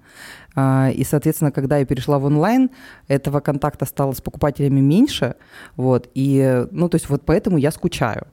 А, 0.54 0.90
и, 0.90 1.04
соответственно, 1.04 1.52
когда 1.52 1.78
я 1.78 1.86
перешла 1.86 2.18
в 2.18 2.24
онлайн, 2.24 2.70
этого 3.06 3.40
контакта 3.40 3.86
стало 3.86 4.12
с 4.12 4.20
покупателями 4.20 4.80
меньше, 4.80 5.36
вот, 5.76 6.10
и, 6.14 6.66
ну, 6.70 6.88
то 6.88 6.96
есть 6.96 7.08
вот 7.08 7.22
поэтому 7.24 7.56
я 7.58 7.70
скучаю. 7.70 8.26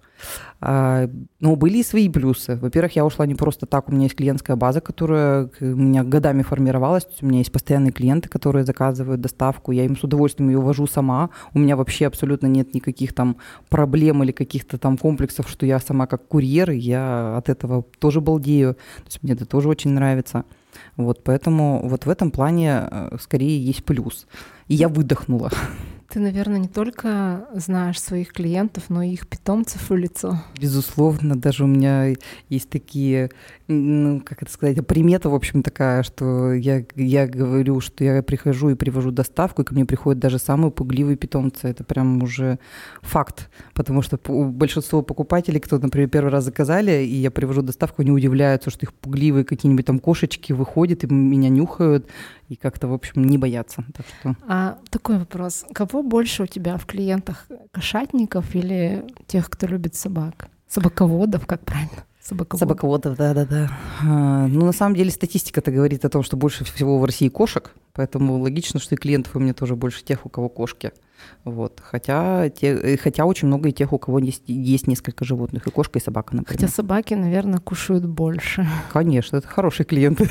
А, 0.62 1.10
но 1.40 1.56
были 1.56 1.80
и 1.80 1.84
свои 1.84 2.10
плюсы. 2.10 2.56
Во-первых, 2.56 2.96
я 2.96 3.06
ушла 3.06 3.26
не 3.26 3.36
просто 3.36 3.66
так. 3.66 3.90
У 3.90 3.92
меня 3.92 4.04
есть 4.04 4.16
клиентская 4.16 4.56
база, 4.56 4.82
которая 4.82 5.50
у 5.60 5.66
меня 5.66 6.04
годами 6.04 6.42
формировалась. 6.42 7.08
У 7.22 7.26
меня 7.26 7.40
есть 7.40 7.52
постоянные 7.52 7.92
клиенты, 7.92 8.30
которые 8.30 8.66
заказывают 8.66 9.22
доставку. 9.22 9.72
Я 9.72 9.86
им 9.86 9.98
с 9.98 10.04
удовольствием 10.04 10.50
ее 10.50 10.60
вожу 10.60 10.88
сама. 10.88 11.30
У 11.54 11.60
меня 11.60 11.76
вообще 11.76 12.08
абсолютно 12.08 12.48
нет 12.48 12.74
никаких 12.74 13.14
там 13.14 13.38
проблем 13.70 14.24
или 14.24 14.32
каких-то 14.32 14.78
там 14.78 14.98
комплексов, 14.98 15.50
что 15.50 15.66
я 15.66 15.80
сама 15.80 16.08
как 16.08 16.28
курьер. 16.28 16.72
Я 16.72 17.38
от 17.38 17.50
этого 17.50 17.84
тоже 18.00 18.22
балдею. 18.22 18.74
То 18.74 19.06
есть 19.06 19.24
мне 19.24 19.34
это 19.34 19.46
тоже 19.46 19.70
очень 19.70 19.92
нравится. 19.92 20.46
Вот, 20.98 21.24
поэтому 21.24 21.88
вот 21.88 22.06
в 22.06 22.10
этом 22.10 22.32
плане 22.32 22.88
э, 22.90 23.18
скорее 23.22 23.64
есть 23.64 23.84
плюс. 23.84 24.28
И 24.68 24.76
я 24.76 24.90
выдохнула. 24.90 25.52
Ты, 26.16 26.22
наверное, 26.22 26.60
не 26.60 26.70
только 26.70 27.46
знаешь 27.56 28.02
своих 28.02 28.32
клиентов, 28.32 28.86
но 28.88 29.02
и 29.02 29.10
их 29.10 29.28
питомцев 29.28 29.90
в 29.90 29.96
лицо. 29.98 30.40
Безусловно, 30.58 31.36
даже 31.36 31.66
у 31.66 31.68
меня 31.68 32.14
есть 32.48 32.70
такие, 32.70 33.32
ну, 33.68 34.22
как 34.22 34.42
это 34.42 34.50
сказать, 34.50 34.88
примета, 34.88 35.30
в 35.30 35.36
общем, 35.36 35.62
такая, 35.62 36.04
что 36.04 36.54
я, 36.54 36.86
я 36.96 37.28
говорю, 37.28 37.82
что 37.82 38.06
я 38.06 38.24
прихожу 38.24 38.70
и 38.70 38.76
привожу 38.76 39.12
доставку, 39.12 39.64
и 39.64 39.66
ко 39.66 39.74
мне 39.74 39.84
приходят 39.84 40.22
даже 40.22 40.40
самые 40.40 40.72
пугливые 40.72 41.18
питомцы. 41.18 41.68
Это 41.68 41.84
прям 41.84 42.24
уже 42.24 42.60
факт, 43.02 43.50
потому 43.74 44.02
что 44.02 44.18
большинство 44.26 45.02
покупателей, 45.02 45.60
кто, 45.60 45.80
например, 45.80 46.08
первый 46.08 46.30
раз 46.30 46.46
заказали, 46.46 47.04
и 47.04 47.16
я 47.16 47.30
привожу 47.30 47.62
доставку, 47.62 48.04
они 48.04 48.12
удивляются, 48.12 48.70
что 48.70 48.86
их 48.86 48.94
пугливые 48.94 49.44
какие-нибудь 49.44 49.86
там 49.86 50.00
кошечки 50.00 50.54
выходят 50.54 51.04
и 51.04 51.14
меня 51.14 51.50
нюхают, 51.50 52.08
и 52.48 52.56
как-то, 52.56 52.88
в 52.88 52.94
общем, 52.94 53.26
не 53.26 53.38
бояться. 53.38 53.84
Так 53.94 54.06
что... 54.08 54.36
А 54.48 54.78
такой 54.92 55.18
вопрос. 55.18 55.66
Кого 55.74 56.05
больше 56.06 56.44
у 56.44 56.46
тебя 56.46 56.78
в 56.78 56.86
клиентах? 56.86 57.48
Кошатников 57.72 58.56
или 58.56 59.06
тех, 59.28 59.50
кто 59.50 59.68
любит 59.68 59.96
собак? 59.96 60.48
Собаководов, 60.68 61.46
как 61.46 61.62
правильно? 61.62 62.06
Собаководов. 62.22 62.60
Собаководов, 62.60 63.18
да-да-да. 63.18 63.70
А, 64.02 64.48
ну, 64.48 64.66
на 64.66 64.72
самом 64.72 64.96
деле, 64.96 65.12
статистика-то 65.12 65.72
говорит 65.72 66.06
о 66.06 66.10
том, 66.10 66.24
что 66.24 66.38
больше 66.38 66.64
всего 66.66 66.98
в 66.98 67.06
России 67.06 67.30
кошек, 67.30 67.72
поэтому 67.94 68.40
логично, 68.40 68.80
что 68.80 68.96
и 68.96 68.98
клиентов 68.98 69.36
у 69.36 69.40
меня 69.40 69.54
тоже 69.54 69.76
больше 69.76 70.04
тех, 70.04 70.26
у 70.26 70.30
кого 70.30 70.50
кошки. 70.50 70.92
Вот. 71.44 71.82
Хотя, 71.84 72.50
те, 72.50 72.98
хотя 72.98 73.26
очень 73.26 73.48
много 73.48 73.70
и 73.70 73.72
тех, 73.72 73.94
у 73.94 74.00
кого 74.00 74.20
есть, 74.20 74.44
есть 74.48 74.88
несколько 74.88 75.26
животных, 75.26 75.68
и 75.68 75.72
кошка, 75.72 76.00
и 76.00 76.02
собака, 76.02 76.36
например. 76.36 76.60
Хотя 76.60 76.72
собаки, 76.72 77.14
наверное, 77.14 77.60
кушают 77.60 78.06
больше. 78.06 78.68
Конечно, 78.92 79.38
это 79.38 79.48
хорошие 79.48 79.86
клиенты. 79.86 80.30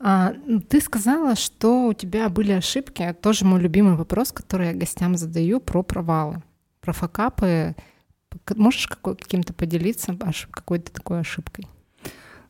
А, 0.00 0.34
ты 0.68 0.80
сказала, 0.80 1.34
что 1.34 1.88
у 1.88 1.92
тебя 1.92 2.28
были 2.28 2.52
ошибки. 2.52 3.16
Тоже 3.20 3.44
мой 3.44 3.60
любимый 3.60 3.96
вопрос, 3.96 4.30
который 4.30 4.68
я 4.68 4.74
гостям 4.74 5.16
задаю 5.16 5.58
про 5.58 5.82
провалы, 5.82 6.42
про 6.80 6.92
факапы. 6.92 7.74
Можешь 8.54 8.86
каким-то 8.86 9.52
поделиться 9.54 10.16
какой-то 10.50 10.92
такой 10.92 11.20
ошибкой? 11.20 11.66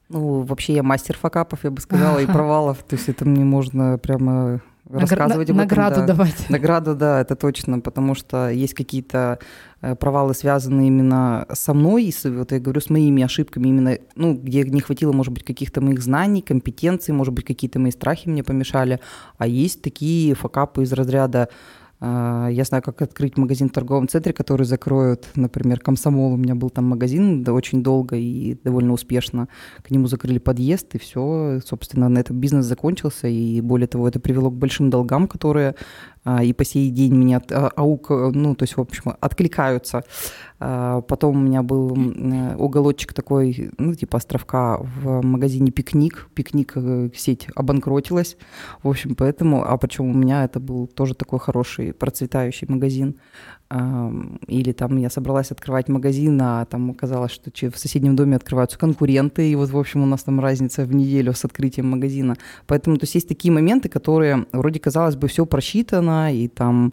Ну, 0.08 0.42
вообще 0.42 0.74
я 0.74 0.82
мастер 0.82 1.16
факапов, 1.16 1.64
я 1.64 1.70
бы 1.70 1.80
сказала, 1.80 2.18
и 2.18 2.26
провалов. 2.26 2.82
То 2.82 2.96
есть 2.96 3.08
это 3.08 3.24
мне 3.24 3.44
можно 3.44 3.98
прямо 3.98 4.60
рассказывать 4.88 5.50
об 5.50 5.56
этом. 5.56 5.56
Награду 5.56 6.00
да. 6.00 6.06
давать. 6.06 6.46
Награду, 6.48 6.94
да, 6.94 7.20
это 7.20 7.36
точно, 7.36 7.80
потому 7.80 8.14
что 8.14 8.48
есть 8.50 8.74
какие-то 8.74 9.38
э, 9.80 9.94
провалы, 9.94 10.34
связанные 10.34 10.88
именно 10.88 11.46
со 11.52 11.74
мной, 11.74 12.14
вот 12.24 12.52
я 12.52 12.60
говорю, 12.60 12.80
с 12.80 12.90
моими 12.90 13.22
ошибками, 13.22 13.68
именно, 13.68 13.98
ну, 14.14 14.34
где 14.34 14.62
не 14.62 14.80
хватило, 14.80 15.12
может 15.12 15.32
быть, 15.32 15.44
каких-то 15.44 15.80
моих 15.80 16.02
знаний, 16.02 16.42
компетенций, 16.42 17.14
может 17.14 17.34
быть, 17.34 17.44
какие-то 17.44 17.78
мои 17.78 17.90
страхи 17.90 18.28
мне 18.28 18.42
помешали, 18.42 19.00
а 19.38 19.46
есть 19.46 19.82
такие 19.82 20.34
факапы 20.34 20.82
из 20.82 20.92
разряда 20.92 21.48
я 22.00 22.64
знаю, 22.64 22.82
как 22.82 23.00
открыть 23.00 23.38
магазин 23.38 23.68
в 23.68 23.72
торговом 23.72 24.06
центре, 24.06 24.32
который 24.32 24.66
закроют, 24.66 25.28
например, 25.34 25.80
Комсомол. 25.80 26.34
У 26.34 26.36
меня 26.36 26.54
был 26.54 26.68
там 26.68 26.84
магазин 26.84 27.42
да, 27.42 27.52
очень 27.52 27.82
долго 27.82 28.16
и 28.16 28.58
довольно 28.62 28.92
успешно. 28.92 29.48
К 29.82 29.90
нему 29.90 30.06
закрыли 30.06 30.38
подъезд, 30.38 30.94
и 30.94 30.98
все, 30.98 31.60
собственно, 31.64 32.08
на 32.08 32.18
этом 32.18 32.38
бизнес 32.38 32.66
закончился. 32.66 33.28
И 33.28 33.60
более 33.62 33.86
того, 33.86 34.08
это 34.08 34.20
привело 34.20 34.50
к 34.50 34.54
большим 34.54 34.90
долгам, 34.90 35.26
которые 35.26 35.70
а, 35.70 35.76
и 36.42 36.52
по 36.52 36.64
сей 36.64 36.90
день 36.90 37.14
меня 37.14 37.40
а, 37.50 37.70
аук, 37.76 38.10
ну, 38.10 38.54
то 38.54 38.64
есть, 38.64 38.76
в 38.76 38.80
общем, 38.80 39.14
откликаются. 39.20 40.02
А, 40.58 41.02
потом 41.02 41.36
у 41.36 41.40
меня 41.40 41.62
был 41.62 41.96
э, 41.96 42.56
уголочек 42.56 43.12
такой, 43.12 43.70
ну, 43.78 43.94
типа 43.94 44.18
островка 44.18 44.78
в 44.78 45.22
магазине 45.22 45.70
«Пикник». 45.70 46.28
«Пикник» 46.34 46.72
э, 46.76 47.10
сеть 47.14 47.46
обанкротилась. 47.54 48.36
В 48.82 48.88
общем, 48.88 49.14
поэтому, 49.14 49.64
а 49.64 49.76
почему 49.76 50.10
у 50.10 50.14
меня 50.14 50.44
это 50.44 50.58
был 50.58 50.86
тоже 50.86 51.14
такой 51.14 51.38
хороший 51.38 51.92
процветающий 51.92 52.66
магазин 52.68 53.16
или 53.68 54.72
там 54.72 54.96
я 54.96 55.10
собралась 55.10 55.50
открывать 55.50 55.88
магазин, 55.88 56.40
а 56.40 56.64
там 56.66 56.90
оказалось, 56.92 57.32
что 57.32 57.50
в 57.70 57.78
соседнем 57.78 58.14
доме 58.14 58.36
открываются 58.36 58.78
конкуренты, 58.78 59.50
и 59.50 59.56
вот, 59.56 59.70
в 59.70 59.78
общем, 59.78 60.02
у 60.02 60.06
нас 60.06 60.22
там 60.22 60.38
разница 60.38 60.84
в 60.84 60.94
неделю 60.94 61.32
с 61.32 61.44
открытием 61.44 61.90
магазина. 61.90 62.36
Поэтому, 62.66 62.96
то 62.96 63.04
есть 63.04 63.16
есть 63.16 63.28
такие 63.28 63.52
моменты, 63.52 63.88
которые 63.88 64.46
вроде, 64.52 64.78
казалось 64.78 65.16
бы, 65.16 65.26
все 65.26 65.46
просчитано, 65.46 66.32
и 66.32 66.46
там 66.46 66.92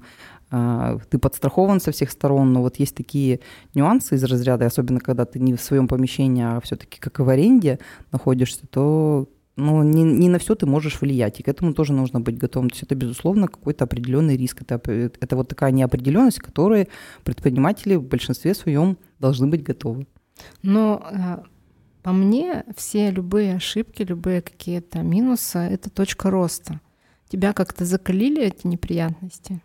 а, 0.50 0.98
ты 1.10 1.20
подстрахован 1.20 1.80
со 1.80 1.92
всех 1.92 2.12
сторон, 2.12 2.54
но 2.54 2.62
вот 2.62 2.78
есть 2.78 2.96
такие 2.96 3.40
нюансы 3.76 4.16
из 4.16 4.24
разряда, 4.24 4.66
особенно 4.66 5.00
когда 5.00 5.26
ты 5.26 5.40
не 5.40 5.54
в 5.54 5.62
своем 5.62 5.88
помещении, 5.88 6.44
а 6.44 6.60
все-таки 6.62 7.00
как 7.00 7.20
и 7.20 7.24
в 7.24 7.30
аренде 7.30 7.80
находишься, 8.12 8.68
то 8.68 9.28
но 9.56 9.84
не, 9.84 10.04
не 10.04 10.30
на 10.30 10.40
все 10.40 10.56
ты 10.56 10.66
можешь 10.66 11.02
влиять, 11.02 11.40
и 11.40 11.44
к 11.44 11.48
этому 11.48 11.74
тоже 11.74 11.94
нужно 11.94 12.20
быть 12.20 12.38
готовым. 12.38 12.70
То 12.70 12.76
есть 12.76 12.84
это, 12.84 12.96
безусловно, 12.96 13.48
какой-то 13.48 13.84
определенный 13.84 14.36
риск. 14.36 14.62
Это, 14.62 14.76
это 14.86 15.36
вот 15.36 15.48
такая 15.48 15.72
неопределенность, 15.72 16.40
к 16.40 16.46
которой 16.46 16.90
предприниматели 17.24 17.96
в 17.96 18.04
большинстве 18.04 18.56
своем 18.56 18.98
должны 19.20 19.48
быть 19.48 19.64
готовы. 19.64 20.08
Но 20.64 21.06
э, 21.12 21.38
по 22.02 22.12
мне 22.12 22.66
все 22.76 23.12
любые 23.12 23.56
ошибки, 23.56 24.02
любые 24.02 24.42
какие-то 24.42 25.00
минусы— 25.00 25.60
это 25.60 25.90
точка 25.90 26.32
роста. 26.32 26.82
Тебя 27.30 27.54
как-то 27.54 27.86
закалили 27.86 28.44
эти 28.44 28.68
неприятности? 28.68 29.62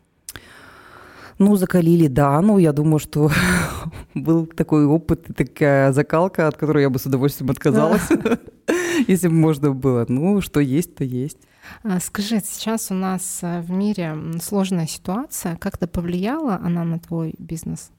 Ну, 1.39 1.57
закалили, 1.57 2.09
да. 2.09 2.41
Ну, 2.41 2.59
я 2.59 2.73
думаю, 2.73 2.99
что 2.99 3.31
был 4.15 4.47
такой 4.47 4.87
опыт, 4.87 5.27
такая 5.37 5.93
закалка, 5.93 6.49
от 6.49 6.57
которой 6.57 6.83
я 6.83 6.91
бы 6.91 6.99
с 6.99 7.07
удовольствием 7.07 7.51
отказалась, 7.51 8.09
если 9.09 9.29
бы 9.29 9.35
можно 9.35 9.73
было. 9.73 10.05
Ну, 10.09 10.41
что 10.41 10.61
есть, 10.61 10.97
то 10.97 11.05
есть. 11.05 11.39
А, 11.85 12.01
скажи, 12.01 12.41
сейчас 12.45 12.91
у 12.91 12.95
нас 12.95 13.41
э, 13.43 13.61
в 13.61 13.71
мире 13.71 14.17
сложная 14.43 14.87
ситуация. 14.87 15.57
Как-то 15.57 15.87
повлияла 15.87 16.61
она 16.65 16.85
на 16.85 16.99
твой 16.99 17.35
бизнес? 17.39 17.91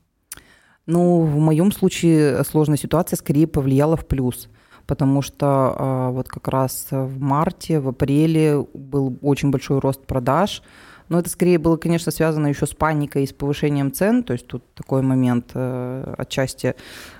Ну, 0.85 1.21
в 1.21 1.37
моем 1.37 1.71
случае 1.71 2.43
сложная 2.43 2.77
ситуация 2.77 3.15
скорее 3.17 3.47
повлияла 3.47 3.95
в 3.95 4.05
плюс 4.05 4.49
потому 4.89 5.21
что 5.21 5.45
а, 5.77 6.09
вот 6.09 6.27
как 6.27 6.47
раз 6.47 6.87
в 6.89 7.19
марте, 7.19 7.79
в 7.79 7.89
апреле 7.89 8.65
был 8.73 9.19
очень 9.21 9.51
большой 9.51 9.77
рост 9.77 10.03
продаж, 10.07 10.63
но 11.09 11.19
это 11.19 11.29
скорее 11.29 11.57
было, 11.57 11.75
конечно, 11.77 12.11
связано 12.11 12.47
еще 12.47 12.65
с 12.65 12.73
паникой 12.73 13.23
и 13.23 13.27
с 13.27 13.33
повышением 13.33 13.91
цен. 13.91 14.23
То 14.23 14.33
есть 14.33 14.47
тут 14.47 14.63
такой 14.75 15.01
момент 15.01 15.51
э, 15.55 16.13
отчасти 16.17 16.75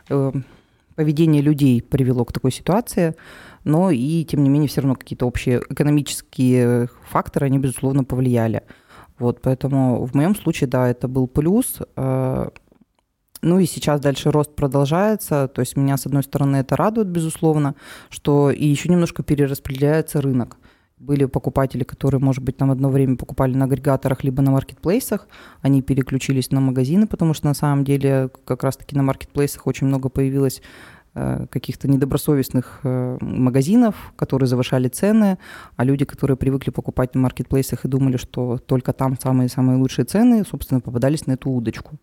э, 0.09 0.31
поведение 0.95 1.41
людей 1.41 1.81
привело 1.81 2.23
к 2.23 2.31
такой 2.31 2.51
ситуации. 2.51 3.15
Но 3.63 3.89
и, 3.89 4.23
тем 4.25 4.43
не 4.43 4.49
менее, 4.49 4.69
все 4.69 4.81
равно 4.81 4.95
какие-то 4.95 5.25
общие 5.25 5.61
экономические 5.69 6.89
факторы, 7.09 7.47
они, 7.47 7.57
безусловно, 7.57 8.03
повлияли. 8.03 8.63
Вот, 9.17 9.41
поэтому 9.41 10.05
в 10.05 10.13
моем 10.13 10.35
случае, 10.35 10.69
да, 10.69 10.87
это 10.87 11.07
был 11.07 11.27
плюс. 11.27 11.79
Э, 11.95 12.49
ну 13.41 13.59
и 13.59 13.65
сейчас 13.65 14.01
дальше 14.01 14.29
рост 14.29 14.55
продолжается. 14.55 15.47
То 15.47 15.61
есть 15.61 15.75
меня, 15.75 15.97
с 15.97 16.05
одной 16.05 16.21
стороны, 16.23 16.57
это 16.57 16.75
радует, 16.75 17.07
безусловно, 17.07 17.73
что 18.09 18.51
и 18.51 18.65
еще 18.65 18.89
немножко 18.89 19.23
перераспределяется 19.23 20.21
рынок. 20.21 20.57
Были 20.99 21.25
покупатели, 21.25 21.85
которые, 21.85 22.19
может 22.19 22.43
быть, 22.43 22.57
там 22.57 22.71
одно 22.71 22.89
время 22.89 23.15
покупали 23.15 23.55
на 23.55 23.65
агрегаторах 23.65 24.25
либо 24.25 24.41
на 24.41 24.51
маркетплейсах, 24.51 25.29
они 25.61 25.81
переключились 25.81 26.51
на 26.51 26.59
магазины, 26.59 27.07
потому 27.07 27.33
что 27.33 27.47
на 27.47 27.53
самом 27.53 27.85
деле 27.85 28.29
как 28.43 28.63
раз-таки 28.63 28.97
на 28.97 29.03
маркетплейсах 29.03 29.65
очень 29.65 29.87
много 29.87 30.09
появилось 30.09 30.61
э, 31.15 31.45
каких-то 31.49 31.87
недобросовестных 31.87 32.81
э, 32.83 33.17
магазинов, 33.21 33.95
которые 34.17 34.47
завышали 34.47 34.89
цены, 34.89 35.37
а 35.77 35.85
люди, 35.85 36.03
которые 36.03 36.35
привыкли 36.35 36.71
покупать 36.71 37.15
на 37.15 37.21
маркетплейсах 37.21 37.85
и 37.85 37.87
думали, 37.87 38.17
что 38.17 38.57
только 38.57 38.91
там 38.91 39.17
самые-самые 39.17 39.77
лучшие 39.77 40.03
цены, 40.03 40.43
собственно, 40.43 40.81
попадались 40.81 41.27
на 41.27 41.33
эту 41.33 41.49
удочку. 41.49 41.97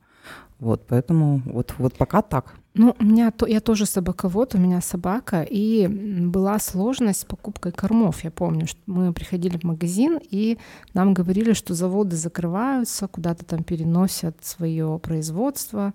Вот, 0.59 0.87
поэтому 0.89 1.43
вот, 1.45 1.75
вот 1.77 1.93
пока 1.95 2.23
так. 2.23 2.55
Ну, 2.79 2.95
у 2.99 3.05
меня 3.05 3.31
то, 3.31 3.47
я 3.47 3.61
тоже 3.61 3.87
собаковод, 3.87 4.55
у 4.55 4.59
меня 4.59 4.83
собака, 4.83 5.43
и 5.43 5.87
была 5.89 6.59
сложность 6.59 7.21
с 7.21 7.25
покупкой 7.25 7.73
кормов. 7.73 8.23
Я 8.23 8.31
помню, 8.31 8.67
что 8.67 8.79
мы 8.87 9.13
приходили 9.15 9.57
в 9.57 9.65
магазин, 9.65 10.21
и 10.31 10.59
нам 10.93 11.15
говорили, 11.15 11.55
что 11.55 11.75
заводы 11.75 12.17
закрываются, 12.17 13.09
куда-то 13.09 13.47
там 13.47 13.65
переносят 13.65 14.45
свое 14.45 14.99
производство. 15.03 15.95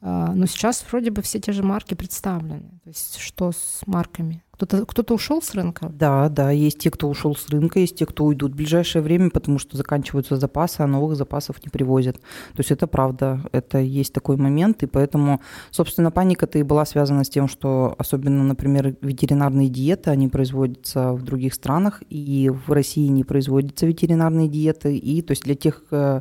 А, 0.00 0.32
но 0.34 0.46
сейчас 0.46 0.84
вроде 0.90 1.10
бы 1.10 1.20
все 1.20 1.38
те 1.38 1.52
же 1.52 1.62
марки 1.62 1.94
представлены. 1.94 2.80
То 2.82 2.88
есть 2.88 3.18
что 3.18 3.52
с 3.52 3.82
марками? 3.86 4.42
Кто-то 4.62 4.86
кто 4.86 5.14
ушел 5.14 5.42
с 5.42 5.54
рынка? 5.54 5.90
Да, 5.92 6.28
да, 6.28 6.52
есть 6.52 6.78
те, 6.78 6.90
кто 6.92 7.08
ушел 7.08 7.34
с 7.34 7.48
рынка, 7.48 7.80
есть 7.80 7.96
те, 7.96 8.06
кто 8.06 8.24
уйдут 8.24 8.52
в 8.52 8.54
ближайшее 8.54 9.02
время, 9.02 9.28
потому 9.28 9.58
что 9.58 9.76
заканчиваются 9.76 10.36
запасы, 10.36 10.82
а 10.82 10.86
новых 10.86 11.16
запасов 11.16 11.56
не 11.64 11.68
привозят. 11.68 12.20
То 12.20 12.58
есть 12.58 12.70
это 12.70 12.86
правда, 12.86 13.40
это 13.50 13.78
есть 13.78 14.12
такой 14.12 14.36
момент, 14.36 14.84
и 14.84 14.86
поэтому, 14.86 15.40
собственно, 15.72 16.12
паника-то 16.12 16.60
и 16.60 16.62
была 16.62 16.84
связана 16.84 17.24
с 17.24 17.28
тем, 17.28 17.48
что 17.48 17.96
особенно, 17.98 18.44
например, 18.44 18.94
ветеринарные 19.00 19.68
диеты, 19.68 20.10
они 20.10 20.28
производятся 20.28 21.12
в 21.12 21.24
других 21.24 21.54
странах, 21.54 22.00
и 22.08 22.48
в 22.48 22.70
России 22.70 23.08
не 23.08 23.24
производятся 23.24 23.86
ветеринарные 23.86 24.46
диеты, 24.46 24.96
и 24.96 25.22
то 25.22 25.32
есть 25.32 25.42
для 25.42 25.56
тех 25.56 25.82
э, 25.90 26.20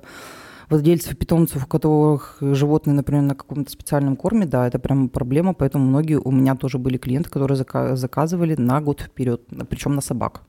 владельцев 0.72 1.18
питомцев, 1.18 1.64
у 1.64 1.68
которых 1.68 2.38
животные, 2.40 2.94
например, 2.94 3.24
на 3.24 3.36
каком-то 3.36 3.72
специальном 3.72 4.16
корме, 4.16 4.46
да, 4.46 4.68
это 4.68 4.80
прям 4.80 5.10
проблема, 5.10 5.54
поэтому 5.54 5.86
многие 5.86 6.20
у 6.20 6.32
меня 6.32 6.56
тоже 6.56 6.78
были 6.78 6.98
клиенты, 6.98 7.30
которые 7.30 7.58
заказывали 7.58 8.56
на 8.56 8.82
год 8.82 9.02
вперед, 9.02 9.42
причем 9.70 9.96
на 9.96 10.02
собак. 10.02 10.42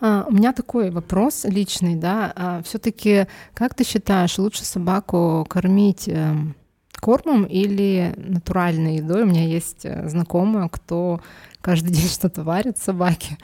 А, 0.00 0.26
у 0.28 0.32
меня 0.32 0.52
такой 0.52 0.90
вопрос 0.90 1.44
личный, 1.44 1.96
да, 1.96 2.32
а, 2.36 2.62
все-таки 2.62 3.26
как 3.54 3.74
ты 3.74 3.84
считаешь, 3.84 4.38
лучше 4.38 4.64
собаку 4.64 5.46
кормить 5.48 6.08
э, 6.08 6.34
кормом 7.00 7.44
или 7.44 8.14
натуральной 8.16 8.96
едой? 8.96 9.22
У 9.22 9.26
меня 9.26 9.44
есть 9.44 9.84
э, 9.84 10.08
знакомая, 10.08 10.68
кто 10.68 11.20
каждый 11.60 11.92
день 11.94 12.08
что-то 12.08 12.42
варит 12.42 12.78
собаке. 12.78 13.38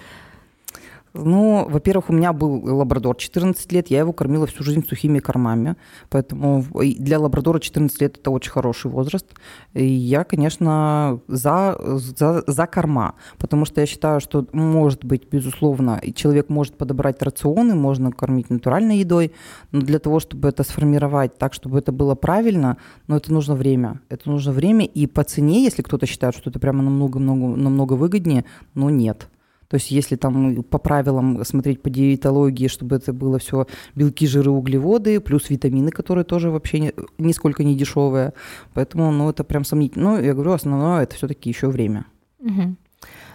Ну, 1.12 1.67
во-первых, 1.69 2.11
у 2.11 2.12
меня 2.12 2.33
был 2.33 2.62
лабрадор 2.76 3.17
14 3.17 3.73
лет, 3.73 3.88
я 3.88 4.00
его 4.00 4.12
кормила 4.12 4.47
всю 4.47 4.62
жизнь 4.62 4.87
сухими 4.87 5.19
кормами, 5.19 5.76
поэтому 6.09 6.64
для 6.73 7.19
лабрадора 7.19 7.59
14 7.59 8.00
лет 8.00 8.19
это 8.19 8.31
очень 8.31 8.52
хороший 8.52 8.90
возраст. 8.90 9.26
И 9.75 9.85
я, 9.85 10.23
конечно, 10.25 11.21
за, 11.26 11.76
за, 11.81 12.45
за 12.47 12.67
корма, 12.67 13.14
потому 13.38 13.64
что 13.64 13.81
я 13.81 13.87
считаю, 13.87 14.21
что 14.21 14.47
может 14.52 15.05
быть, 15.05 15.29
безусловно, 15.31 16.00
человек 16.14 16.49
может 16.49 16.76
подобрать 16.76 17.23
рационы, 17.23 17.75
можно 17.75 18.12
кормить 18.12 18.50
натуральной 18.50 18.99
едой, 18.99 19.33
но 19.73 19.81
для 19.81 19.99
того, 19.99 20.21
чтобы 20.21 20.49
это 20.49 20.62
сформировать 20.62 21.38
так, 21.38 21.55
чтобы 21.55 21.79
это 21.79 21.90
было 21.90 22.14
правильно, 22.14 22.76
но 23.09 23.17
это 23.17 23.33
нужно 23.33 23.55
время. 23.55 24.00
Это 24.11 24.31
нужно 24.31 24.52
время, 24.52 24.85
и 24.85 25.07
по 25.07 25.25
цене, 25.25 25.64
если 25.64 25.83
кто-то 25.83 26.07
считает, 26.07 26.37
что 26.37 26.50
это 26.50 26.61
прямо 26.61 26.83
намного-намного 26.83 27.57
намного 27.57 27.93
выгоднее, 27.95 28.45
но 28.75 28.90
нет. 28.90 29.29
То 29.71 29.77
есть 29.77 29.93
если 29.93 30.17
там 30.17 30.65
по 30.65 30.79
правилам 30.79 31.45
смотреть 31.45 31.81
по 31.81 31.91
диетологии, 31.91 32.67
чтобы 32.67 32.97
это 32.97 33.12
было 33.12 33.39
все 33.39 33.67
белки, 33.95 34.27
жиры, 34.27 34.50
углеводы, 34.50 35.21
плюс 35.21 35.49
витамины, 35.49 35.93
которые 35.93 36.25
тоже 36.25 36.50
вообще 36.50 36.81
не, 36.81 36.93
нисколько 37.19 37.62
не 37.62 37.77
дешевые. 37.77 38.33
Поэтому, 38.75 39.12
ну, 39.12 39.31
это 39.31 39.45
прям 39.45 39.65
сомнительно. 39.65 40.17
Ну, 40.17 40.23
я 40.23 40.35
говорю, 40.35 40.53
основное 40.53 41.05
это 41.05 41.15
все-таки 41.15 41.49
еще 41.49 41.69
время. 41.69 42.05
Угу. 42.41 42.75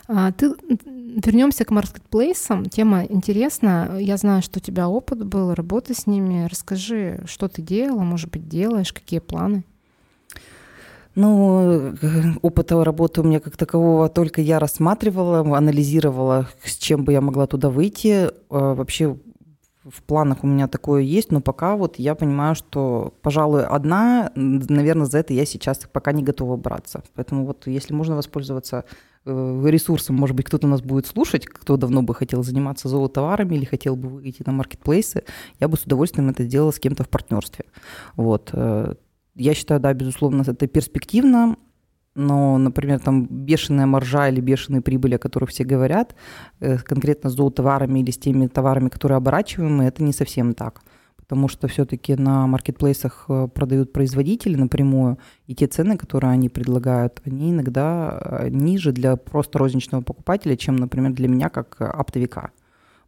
А, 0.08 0.32
ты 0.34 0.54
вернемся 0.66 1.64
к 1.64 1.72
маркетплейсам. 1.72 2.66
Тема 2.66 3.06
интересна. 3.06 3.98
Я 3.98 4.18
знаю, 4.18 4.42
что 4.42 4.60
у 4.60 4.62
тебя 4.62 4.90
опыт 4.90 5.26
был 5.26 5.54
работы 5.54 5.94
с 5.94 6.06
ними. 6.06 6.48
Расскажи, 6.52 7.24
что 7.28 7.48
ты 7.48 7.62
делала, 7.62 8.02
может 8.02 8.30
быть, 8.30 8.50
делаешь, 8.50 8.92
какие 8.92 9.22
планы? 9.22 9.64
Ну, 11.16 11.94
опыта 12.42 12.84
работы 12.84 13.22
у 13.22 13.24
меня 13.24 13.40
как 13.40 13.56
такового 13.56 14.10
только 14.10 14.42
я 14.42 14.60
рассматривала, 14.60 15.40
анализировала, 15.58 16.50
с 16.64 16.76
чем 16.76 17.06
бы 17.06 17.14
я 17.14 17.22
могла 17.22 17.48
туда 17.48 17.70
выйти. 17.70 18.30
А, 18.50 18.76
вообще 18.76 19.18
в 19.86 20.04
планах 20.04 20.44
у 20.44 20.48
меня 20.48 20.68
такое 20.68 21.04
есть, 21.04 21.32
но 21.32 21.42
пока 21.42 21.78
вот 21.78 22.00
я 22.00 22.16
понимаю, 22.16 22.56
что, 22.56 23.14
пожалуй, 23.22 23.66
одна, 23.66 24.32
наверное, 24.36 25.06
за 25.06 25.20
это 25.20 25.34
я 25.34 25.46
сейчас 25.46 25.88
пока 25.92 26.12
не 26.12 26.24
готова 26.24 26.58
браться. 26.58 27.04
Поэтому 27.14 27.46
вот 27.46 27.68
если 27.68 27.94
можно 27.94 28.16
воспользоваться 28.16 28.84
э, 29.26 29.64
ресурсом, 29.68 30.16
может 30.16 30.36
быть, 30.36 30.48
кто-то 30.48 30.68
нас 30.68 30.82
будет 30.82 31.06
слушать, 31.06 31.46
кто 31.46 31.78
давно 31.78 32.02
бы 32.02 32.16
хотел 32.16 32.44
заниматься 32.44 32.90
зоотоварами 32.90 33.56
или 33.56 33.66
хотел 33.66 33.96
бы 33.96 34.10
выйти 34.10 34.44
на 34.46 34.52
маркетплейсы, 34.52 35.24
я 35.60 35.68
бы 35.68 35.78
с 35.78 35.84
удовольствием 35.84 36.30
это 36.30 36.44
сделала 36.44 36.72
с 36.72 36.80
кем-то 36.80 37.04
в 37.04 37.10
партнерстве. 37.10 37.66
Вот. 38.16 38.52
Я 39.36 39.54
считаю, 39.54 39.82
да, 39.82 39.94
безусловно, 39.94 40.44
это 40.48 40.68
перспективно, 40.68 41.58
но, 42.16 42.58
например, 42.58 43.00
там 43.00 43.26
бешеная 43.26 43.86
маржа 43.86 44.30
или 44.30 44.40
бешеные 44.40 44.82
прибыли, 44.82 45.16
о 45.16 45.20
которых 45.20 45.50
все 45.50 45.66
говорят, 45.66 46.16
э, 46.62 46.78
конкретно 46.78 47.30
с 47.30 47.34
зоотоварами 47.34 48.00
или 48.00 48.12
с 48.12 48.18
теми 48.18 48.48
товарами, 48.48 48.88
которые 48.88 49.18
оборачиваемы, 49.18 49.84
это 49.84 50.04
не 50.04 50.14
совсем 50.14 50.54
так. 50.54 50.82
Потому 51.18 51.50
что 51.50 51.68
все-таки 51.68 52.16
на 52.16 52.48
маркетплейсах 52.48 53.26
э, 53.28 53.48
продают 53.54 53.92
производители 53.92 54.56
напрямую, 54.56 55.18
и 55.48 55.56
те 55.56 55.68
цены, 55.68 55.98
которые 55.98 56.32
они 56.32 56.48
предлагают, 56.48 57.22
они 57.26 57.52
иногда 57.52 58.18
э, 58.22 58.50
ниже 58.50 58.94
для 58.94 59.18
просто 59.18 59.60
розничного 59.60 60.02
покупателя, 60.02 60.56
чем, 60.56 60.78
например, 60.78 61.12
для 61.12 61.28
меня 61.28 61.50
как 61.50 61.82
оптовика. 61.82 62.52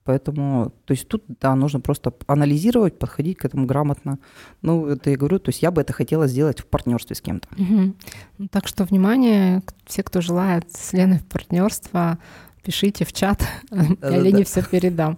Поэтому, 0.08 0.72
то 0.86 0.94
есть 0.94 1.10
тут, 1.10 1.26
да, 1.42 1.54
нужно 1.54 1.82
просто 1.82 2.14
анализировать, 2.28 2.98
подходить 2.98 3.38
к 3.38 3.44
этому 3.44 3.66
грамотно. 3.66 4.20
Ну, 4.62 4.88
это 4.88 5.10
я 5.10 5.18
говорю, 5.18 5.38
то 5.38 5.50
есть 5.50 5.62
я 5.62 5.70
бы 5.70 5.82
это 5.82 5.92
хотела 5.92 6.28
сделать 6.28 6.62
в 6.62 6.66
партнерстве 6.66 7.14
с 7.14 7.20
кем-то. 7.20 7.50
Угу. 7.62 8.48
Так 8.52 8.70
что, 8.70 8.86
внимание, 8.86 9.62
все, 9.86 10.04
кто 10.04 10.22
желает 10.22 10.72
с 10.72 10.94
Леной 10.94 11.20
в 11.20 11.26
партнерство, 11.26 12.20
пишите 12.64 13.04
в 13.04 13.12
чат, 13.12 13.44
я 13.70 14.18
Лене 14.18 14.46
все 14.46 14.64
передам. 14.64 15.18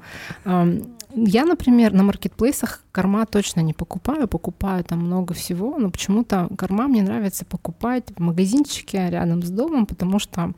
Я, 1.14 1.46
например, 1.46 1.94
на 1.94 2.02
маркетплейсах 2.02 2.84
корма 2.92 3.28
точно 3.28 3.62
не 3.62 3.74
покупаю, 3.74 4.28
покупаю 4.28 4.84
там 4.84 5.02
много 5.06 5.36
всего, 5.36 5.78
но 5.78 5.92
почему-то 5.92 6.50
корма 6.58 6.88
мне 6.88 7.04
нравится 7.04 7.46
покупать 7.46 8.06
в 8.16 8.20
магазинчике 8.20 9.08
рядом 9.12 9.44
с 9.44 9.52
домом, 9.52 9.86
потому 9.86 10.18
что 10.18 10.54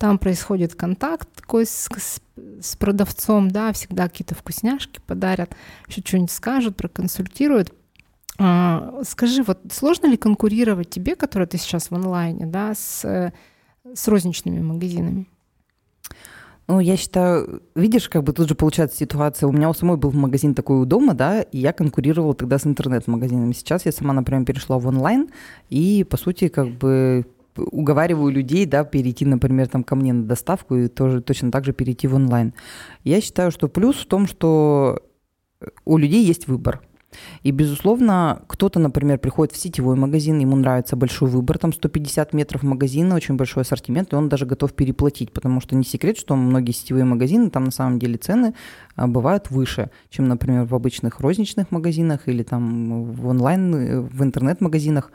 там 0.00 0.18
происходит 0.18 0.74
контакт 0.74 1.28
такой 1.36 1.66
с, 1.66 1.86
с, 1.94 2.20
с 2.62 2.76
продавцом, 2.76 3.50
да, 3.50 3.70
всегда 3.74 4.08
какие-то 4.08 4.34
вкусняшки 4.34 4.98
подарят, 5.06 5.54
еще 5.88 6.00
что-нибудь 6.00 6.30
скажут, 6.30 6.74
проконсультируют. 6.74 7.74
А, 8.38 9.02
скажи, 9.06 9.42
вот 9.42 9.60
сложно 9.70 10.06
ли 10.06 10.16
конкурировать 10.16 10.88
тебе, 10.88 11.16
которая 11.16 11.46
ты 11.46 11.58
сейчас 11.58 11.90
в 11.90 11.94
онлайне, 11.94 12.46
да, 12.46 12.74
с, 12.74 13.04
с 13.84 14.08
розничными 14.08 14.60
магазинами? 14.60 15.28
Ну, 16.66 16.80
я 16.80 16.96
считаю, 16.96 17.62
видишь, 17.74 18.08
как 18.08 18.22
бы 18.22 18.32
тут 18.32 18.48
же 18.48 18.54
получается 18.54 18.96
ситуация. 18.96 19.48
У 19.48 19.52
меня 19.52 19.68
у 19.68 19.74
самой 19.74 19.98
был 19.98 20.12
магазин 20.12 20.54
такой 20.54 20.80
у 20.80 20.86
дома, 20.86 21.12
да, 21.12 21.42
и 21.42 21.58
я 21.58 21.74
конкурировала 21.74 22.32
тогда 22.32 22.58
с 22.58 22.66
интернет-магазинами. 22.66 23.52
Сейчас 23.52 23.84
я 23.84 23.92
сама, 23.92 24.14
например, 24.14 24.46
перешла 24.46 24.78
в 24.78 24.86
онлайн, 24.86 25.28
и, 25.68 26.04
по 26.04 26.16
сути, 26.16 26.48
как 26.48 26.70
бы 26.70 27.26
уговариваю 27.70 28.32
людей, 28.32 28.66
да, 28.66 28.84
перейти, 28.84 29.24
например, 29.24 29.68
там 29.68 29.84
ко 29.84 29.96
мне 29.96 30.12
на 30.12 30.24
доставку 30.24 30.76
и 30.76 30.88
тоже 30.88 31.20
точно 31.20 31.50
так 31.50 31.64
же 31.64 31.72
перейти 31.72 32.08
в 32.08 32.14
онлайн. 32.14 32.54
Я 33.04 33.20
считаю, 33.20 33.50
что 33.50 33.68
плюс 33.68 33.96
в 33.96 34.06
том, 34.06 34.26
что 34.26 35.00
у 35.84 35.98
людей 35.98 36.24
есть 36.24 36.48
выбор. 36.48 36.80
И, 37.42 37.50
безусловно, 37.50 38.42
кто-то, 38.46 38.78
например, 38.78 39.18
приходит 39.18 39.52
в 39.52 39.58
сетевой 39.58 39.96
магазин, 39.96 40.38
ему 40.38 40.56
нравится 40.56 40.96
большой 40.96 41.28
выбор, 41.28 41.58
там 41.58 41.72
150 41.72 42.32
метров 42.34 42.62
магазина, 42.62 43.16
очень 43.16 43.36
большой 43.36 43.62
ассортимент, 43.62 44.12
и 44.12 44.16
он 44.16 44.28
даже 44.28 44.46
готов 44.46 44.72
переплатить, 44.74 45.32
потому 45.32 45.60
что 45.60 45.74
не 45.74 45.84
секрет, 45.84 46.16
что 46.16 46.36
многие 46.36 46.72
сетевые 46.72 47.04
магазины, 47.04 47.50
там 47.50 47.64
на 47.64 47.70
самом 47.72 47.98
деле 47.98 48.16
цены 48.16 48.54
бывают 49.06 49.50
выше, 49.50 49.90
чем, 50.08 50.28
например, 50.28 50.64
в 50.64 50.74
обычных 50.74 51.20
розничных 51.20 51.70
магазинах 51.70 52.28
или 52.28 52.42
там 52.42 53.04
в 53.04 53.26
онлайн, 53.26 53.74
э, 53.74 54.00
в 54.00 54.22
интернет-магазинах. 54.22 55.10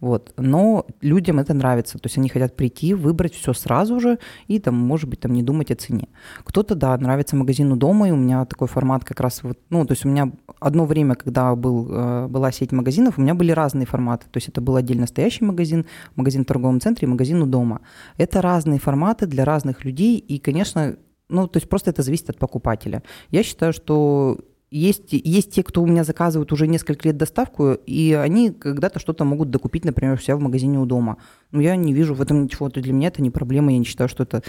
Вот. 0.00 0.32
Но 0.36 0.86
людям 1.02 1.38
это 1.38 1.52
нравится. 1.54 1.98
То 1.98 2.06
есть 2.06 2.18
они 2.18 2.28
хотят 2.28 2.56
прийти, 2.56 2.94
выбрать 2.94 3.34
все 3.34 3.52
сразу 3.52 4.00
же 4.00 4.18
и, 4.48 4.58
там, 4.58 4.74
может 4.74 5.08
быть, 5.10 5.20
там, 5.20 5.32
не 5.32 5.42
думать 5.42 5.70
о 5.70 5.74
цене. 5.74 6.08
Кто-то, 6.44 6.74
да, 6.74 6.96
нравится 6.96 7.36
магазину 7.36 7.76
дома, 7.76 8.08
и 8.08 8.10
у 8.10 8.16
меня 8.16 8.44
такой 8.46 8.66
формат 8.66 9.04
как 9.04 9.20
раз 9.20 9.42
вот, 9.42 9.58
ну, 9.68 9.84
то 9.84 9.92
есть 9.92 10.04
у 10.04 10.08
меня 10.08 10.32
одно 10.58 10.86
время, 10.86 11.14
когда 11.14 11.54
был, 11.54 11.86
э, 11.90 12.26
была 12.28 12.50
сеть 12.50 12.72
магазинов, 12.72 13.18
у 13.18 13.20
меня 13.20 13.34
были 13.34 13.52
разные 13.52 13.86
форматы. 13.86 14.26
То 14.30 14.38
есть 14.38 14.48
это 14.48 14.60
был 14.60 14.76
отдельно 14.76 15.06
стоящий 15.06 15.44
магазин, 15.44 15.86
магазин 16.16 16.44
в 16.44 16.46
торговом 16.46 16.80
центре 16.80 17.06
и 17.06 17.10
магазин 17.10 17.42
у 17.42 17.46
дома. 17.46 17.80
Это 18.16 18.40
разные 18.40 18.80
форматы 18.80 19.26
для 19.26 19.44
разных 19.44 19.84
людей, 19.84 20.16
и, 20.16 20.38
конечно, 20.38 20.96
ну, 21.30 21.48
то 21.48 21.58
есть 21.58 21.68
просто 21.68 21.90
это 21.90 22.02
зависит 22.02 22.30
от 22.30 22.38
покупателя. 22.38 23.02
Я 23.30 23.42
считаю, 23.42 23.72
что 23.72 24.38
есть, 24.70 25.08
есть 25.12 25.52
те, 25.52 25.62
кто 25.62 25.82
у 25.82 25.86
меня 25.86 26.04
заказывают 26.04 26.52
уже 26.52 26.68
несколько 26.68 27.08
лет 27.08 27.16
доставку, 27.16 27.72
и 27.72 28.12
они 28.12 28.50
когда-то 28.50 29.00
что-то 29.00 29.24
могут 29.24 29.50
докупить, 29.50 29.84
например, 29.84 30.14
у 30.14 30.18
себя 30.18 30.36
в 30.36 30.40
магазине 30.40 30.78
у 30.78 30.86
дома. 30.86 31.16
Но 31.50 31.60
я 31.60 31.74
не 31.74 31.92
вижу 31.92 32.14
в 32.14 32.22
этом 32.22 32.44
ничего. 32.44 32.68
То 32.68 32.80
для 32.80 32.92
меня 32.92 33.08
это 33.08 33.20
не 33.20 33.30
проблема. 33.30 33.72
Я 33.72 33.78
не 33.78 33.84
считаю, 33.84 34.08
что 34.08 34.22
это, 34.22 34.42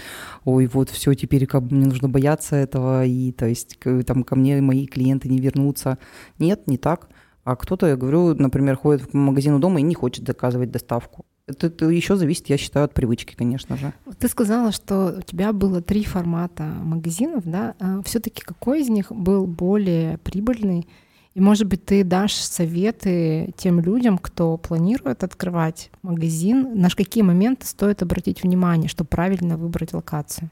ой, 0.44 0.66
вот 0.66 0.90
все, 0.90 1.14
теперь 1.14 1.46
как 1.46 1.62
мне 1.62 1.86
нужно 1.86 2.08
бояться 2.08 2.54
этого, 2.56 3.04
и 3.04 3.32
то 3.32 3.46
есть 3.46 3.78
там 4.06 4.22
ко 4.22 4.36
мне 4.36 4.60
мои 4.60 4.86
клиенты 4.86 5.28
не 5.28 5.40
вернутся. 5.40 5.98
Нет, 6.38 6.68
не 6.68 6.78
так. 6.78 7.08
А 7.44 7.56
кто-то, 7.56 7.88
я 7.88 7.96
говорю, 7.96 8.34
например, 8.34 8.76
ходит 8.76 9.12
в 9.12 9.14
магазин 9.14 9.54
у 9.54 9.58
дома 9.58 9.80
и 9.80 9.82
не 9.82 9.94
хочет 9.94 10.24
заказывать 10.24 10.70
доставку. 10.70 11.26
Это, 11.46 11.66
это 11.66 11.88
еще 11.88 12.16
зависит, 12.16 12.48
я 12.48 12.56
считаю, 12.56 12.84
от 12.84 12.94
привычки, 12.94 13.34
конечно 13.34 13.76
же. 13.76 13.92
Ты 14.18 14.28
сказала, 14.28 14.70
что 14.70 15.16
у 15.18 15.22
тебя 15.22 15.52
было 15.52 15.82
три 15.82 16.04
формата 16.04 16.62
магазинов, 16.62 17.42
да? 17.44 17.74
А 17.80 18.02
все-таки 18.04 18.42
какой 18.42 18.82
из 18.82 18.88
них 18.88 19.10
был 19.10 19.46
более 19.46 20.18
прибыльный? 20.18 20.86
И, 21.34 21.40
может 21.40 21.66
быть, 21.66 21.84
ты 21.84 22.04
дашь 22.04 22.34
советы 22.34 23.54
тем 23.56 23.80
людям, 23.80 24.18
кто 24.18 24.56
планирует 24.58 25.24
открывать 25.24 25.90
магазин, 26.02 26.78
на 26.78 26.90
какие 26.90 27.22
моменты 27.24 27.66
стоит 27.66 28.02
обратить 28.02 28.42
внимание, 28.42 28.88
чтобы 28.88 29.08
правильно 29.08 29.56
выбрать 29.56 29.94
локацию? 29.94 30.50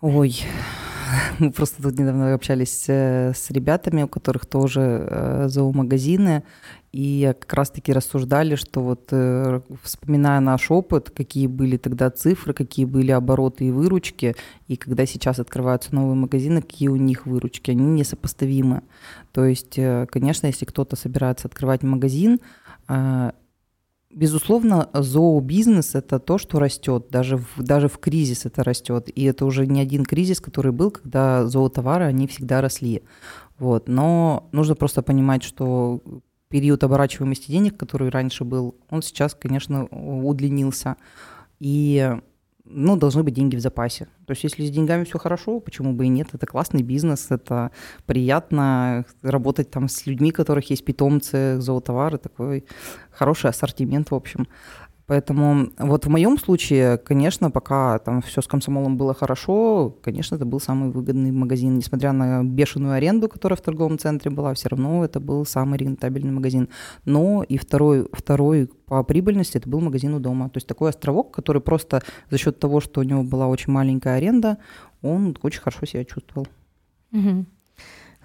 Ой, 0.00 0.44
мы 1.38 1.50
просто 1.50 1.82
тут 1.82 1.98
недавно 1.98 2.34
общались 2.34 2.84
э, 2.88 3.32
с 3.34 3.50
ребятами, 3.50 4.02
у 4.02 4.08
которых 4.08 4.46
тоже 4.46 4.80
э, 4.80 5.48
зоомагазины, 5.48 6.44
и 6.94 7.34
как 7.40 7.52
раз-таки 7.54 7.92
рассуждали, 7.92 8.54
что 8.54 8.80
вот 8.80 9.08
э, 9.10 9.60
вспоминая 9.82 10.38
наш 10.38 10.70
опыт, 10.70 11.10
какие 11.10 11.48
были 11.48 11.76
тогда 11.76 12.08
цифры, 12.08 12.54
какие 12.54 12.84
были 12.84 13.10
обороты 13.10 13.64
и 13.64 13.72
выручки, 13.72 14.36
и 14.68 14.76
когда 14.76 15.04
сейчас 15.04 15.40
открываются 15.40 15.92
новые 15.92 16.14
магазины, 16.14 16.62
какие 16.62 16.88
у 16.88 16.96
них 16.96 17.26
выручки, 17.26 17.72
они 17.72 17.84
несопоставимы. 17.84 18.82
То 19.32 19.44
есть, 19.44 19.74
конечно, 20.08 20.46
если 20.46 20.66
кто-то 20.66 20.94
собирается 20.94 21.48
открывать 21.48 21.82
магазин, 21.82 22.38
Безусловно, 24.14 24.90
зообизнес– 24.92 25.94
это 25.96 26.20
то, 26.20 26.38
что 26.38 26.60
растет, 26.60 27.06
даже 27.10 27.38
в, 27.38 27.48
даже 27.58 27.88
в 27.88 27.98
кризис 27.98 28.46
это 28.46 28.62
растет. 28.62 29.08
И 29.12 29.24
это 29.24 29.44
уже 29.44 29.66
не 29.66 29.80
один 29.80 30.04
кризис, 30.04 30.40
который 30.40 30.70
был, 30.70 30.92
когда 30.92 31.48
зоотовары, 31.48 32.04
они 32.04 32.28
всегда 32.28 32.60
росли. 32.60 33.02
Вот. 33.58 33.88
Но 33.88 34.48
нужно 34.52 34.76
просто 34.76 35.02
понимать, 35.02 35.42
что 35.42 36.00
период 36.48 36.84
оборачиваемости 36.84 37.50
денег, 37.50 37.76
который 37.76 38.08
раньше 38.08 38.44
был, 38.44 38.76
он 38.90 39.02
сейчас, 39.02 39.34
конечно, 39.34 39.86
удлинился. 39.86 40.96
И 41.58 42.16
ну, 42.64 42.96
должны 42.96 43.22
быть 43.22 43.34
деньги 43.34 43.56
в 43.56 43.60
запасе. 43.60 44.06
То 44.26 44.30
есть 44.30 44.42
если 44.44 44.64
с 44.64 44.70
деньгами 44.70 45.04
все 45.04 45.18
хорошо, 45.18 45.60
почему 45.60 45.92
бы 45.92 46.06
и 46.06 46.08
нет? 46.08 46.28
Это 46.32 46.46
классный 46.46 46.82
бизнес, 46.82 47.26
это 47.30 47.70
приятно 48.06 49.04
работать 49.22 49.70
там 49.70 49.88
с 49.88 50.06
людьми, 50.06 50.30
у 50.30 50.34
которых 50.34 50.70
есть 50.70 50.84
питомцы, 50.84 51.60
зоотовары, 51.60 52.18
такой 52.18 52.64
хороший 53.10 53.50
ассортимент, 53.50 54.10
в 54.10 54.14
общем. 54.14 54.48
Поэтому 55.06 55.68
вот 55.78 56.06
в 56.06 56.08
моем 56.08 56.38
случае, 56.38 56.96
конечно, 56.96 57.50
пока 57.50 57.98
там 57.98 58.22
все 58.22 58.40
с 58.40 58.46
комсомолом 58.46 58.96
было 58.96 59.12
хорошо, 59.12 59.90
конечно, 60.02 60.36
это 60.36 60.46
был 60.46 60.60
самый 60.60 60.90
выгодный 60.90 61.30
магазин. 61.30 61.76
Несмотря 61.76 62.12
на 62.12 62.42
бешеную 62.42 62.94
аренду, 62.94 63.28
которая 63.28 63.56
в 63.58 63.60
торговом 63.60 63.98
центре 63.98 64.30
была, 64.30 64.54
все 64.54 64.70
равно 64.70 65.04
это 65.04 65.20
был 65.20 65.44
самый 65.44 65.78
рентабельный 65.78 66.32
магазин. 66.32 66.70
Но 67.04 67.42
и 67.42 67.58
второй, 67.58 68.08
второй 68.12 68.70
по 68.86 69.02
прибыльности 69.04 69.58
это 69.58 69.68
был 69.68 69.80
магазин 69.80 70.14
у 70.14 70.20
дома. 70.20 70.48
То 70.48 70.56
есть 70.56 70.66
такой 70.66 70.88
островок, 70.88 71.32
который 71.32 71.60
просто 71.60 72.02
за 72.30 72.38
счет 72.38 72.58
того, 72.58 72.80
что 72.80 73.00
у 73.00 73.04
него 73.04 73.22
была 73.22 73.46
очень 73.46 73.72
маленькая 73.72 74.16
аренда, 74.16 74.56
он 75.02 75.36
очень 75.42 75.60
хорошо 75.60 75.84
себя 75.84 76.04
чувствовал. 76.06 76.48
Угу. 77.12 77.44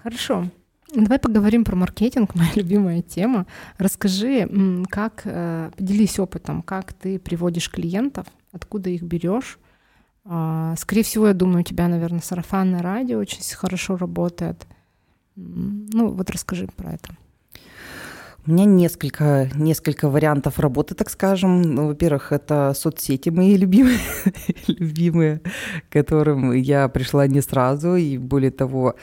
Хорошо. 0.02 0.46
Давай 0.94 1.18
поговорим 1.18 1.64
про 1.64 1.76
маркетинг, 1.76 2.34
моя 2.34 2.50
любимая 2.54 3.02
тема. 3.02 3.46
Расскажи, 3.78 4.48
как, 4.88 5.22
э, 5.24 5.70
поделись 5.76 6.18
опытом, 6.18 6.62
как 6.62 6.92
ты 6.92 7.18
приводишь 7.18 7.70
клиентов, 7.70 8.26
откуда 8.52 8.90
их 8.90 9.02
берешь. 9.02 9.58
А, 10.24 10.74
скорее 10.76 11.02
всего, 11.02 11.28
я 11.28 11.34
думаю, 11.34 11.60
у 11.60 11.64
тебя, 11.64 11.88
наверное, 11.88 12.20
сарафанное 12.20 12.82
радио 12.82 13.18
очень 13.18 13.42
хорошо 13.54 13.96
работает. 13.96 14.66
Ну, 15.36 16.08
вот 16.08 16.30
расскажи 16.30 16.66
про 16.66 16.92
это. 16.92 17.16
У 18.46 18.52
меня 18.52 18.64
несколько, 18.64 19.50
несколько 19.54 20.08
вариантов 20.08 20.58
работы, 20.58 20.94
так 20.94 21.10
скажем. 21.10 21.60
Ну, 21.60 21.88
во-первых, 21.88 22.32
это 22.32 22.72
соцсети 22.74 23.28
мои 23.28 23.56
любимые, 23.56 23.98
любимые, 24.66 25.42
к 25.88 25.92
которым 25.92 26.52
я 26.52 26.88
пришла 26.88 27.26
не 27.26 27.42
сразу. 27.42 27.96
И 27.96 28.16
более 28.16 28.50
того, 28.50 28.94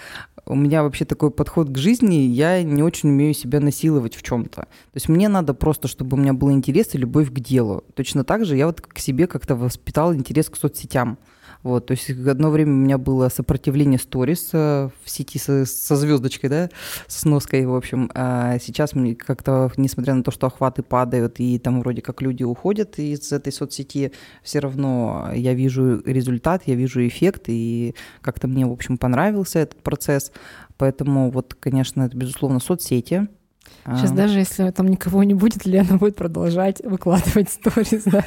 у 0.47 0.55
меня 0.55 0.81
вообще 0.81 1.05
такой 1.05 1.29
подход 1.29 1.69
к 1.69 1.77
жизни, 1.77 2.15
я 2.15 2.63
не 2.63 2.81
очень 2.81 3.09
умею 3.09 3.35
себя 3.35 3.59
насиловать 3.59 4.15
в 4.15 4.23
чем-то. 4.23 4.61
То 4.61 4.95
есть 4.95 5.07
мне 5.07 5.29
надо 5.29 5.53
просто, 5.53 5.87
чтобы 5.87 6.17
у 6.17 6.19
меня 6.19 6.33
был 6.33 6.51
интерес 6.51 6.95
и 6.95 6.97
любовь 6.97 7.31
к 7.31 7.39
делу. 7.39 7.83
Точно 7.93 8.23
так 8.23 8.43
же 8.43 8.57
я 8.57 8.65
вот 8.65 8.81
к 8.81 8.97
себе 8.97 9.27
как-то 9.27 9.55
воспитал 9.55 10.15
интерес 10.15 10.49
к 10.49 10.57
соцсетям. 10.57 11.19
Вот, 11.63 11.87
то 11.87 11.91
есть 11.91 12.09
одно 12.09 12.49
время 12.49 12.71
у 12.71 12.75
меня 12.75 12.97
было 12.97 13.29
сопротивление 13.29 13.99
сторис 13.99 14.49
э, 14.53 14.89
в 15.03 15.09
сети 15.09 15.37
со, 15.37 15.65
со 15.65 15.95
звездочкой, 15.95 16.49
да, 16.49 16.69
с 17.07 17.25
ноской, 17.25 17.65
в 17.65 17.75
общем. 17.75 18.09
А 18.13 18.57
сейчас 18.59 18.93
мне 18.93 19.15
как-то, 19.15 19.71
несмотря 19.77 20.13
на 20.13 20.23
то, 20.23 20.31
что 20.31 20.47
охваты 20.47 20.83
падают, 20.83 21.39
и 21.39 21.59
там 21.59 21.79
вроде 21.81 22.01
как 22.01 22.21
люди 22.21 22.43
уходят 22.43 22.99
из 22.99 23.31
этой 23.31 23.51
соцсети, 23.51 24.11
все 24.43 24.59
равно 24.59 25.29
я 25.33 25.53
вижу 25.53 26.01
результат, 26.05 26.63
я 26.65 26.75
вижу 26.75 27.05
эффект, 27.05 27.43
и 27.47 27.95
как-то 28.21 28.47
мне, 28.47 28.65
в 28.65 28.71
общем, 28.71 28.97
понравился 28.97 29.59
этот 29.59 29.81
процесс. 29.81 30.31
Поэтому 30.77 31.31
вот, 31.31 31.55
конечно, 31.59 32.03
это, 32.03 32.15
безусловно, 32.15 32.59
соцсети, 32.59 33.27
Сейчас 33.85 34.11
а. 34.11 34.15
даже 34.15 34.39
если 34.39 34.69
там 34.71 34.87
никого 34.87 35.23
не 35.23 35.33
будет, 35.33 35.65
Лена 35.65 35.97
будет 35.97 36.15
продолжать 36.15 36.81
выкладывать 36.83 37.49
сторис, 37.49 38.03
да. 38.05 38.25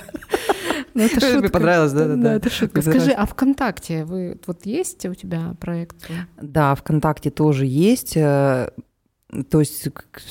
Ну, 0.94 1.02
это 1.02 1.20
шутка. 1.20 1.38
Мне 1.38 1.48
понравилось, 1.48 1.92
да, 1.92 2.06
да, 2.06 2.16
да. 2.16 2.34
это 2.34 2.50
шутка. 2.50 2.82
Скажи, 2.82 3.10
а 3.12 3.26
ВКонтакте 3.26 4.04
вы 4.04 4.38
вот 4.46 4.66
есть 4.66 5.06
у 5.06 5.14
тебя 5.14 5.54
проект? 5.60 6.10
Да, 6.40 6.74
ВКонтакте 6.74 7.30
тоже 7.30 7.66
есть. 7.66 8.16
Э, 8.16 8.70
то 9.50 9.60
есть 9.60 9.88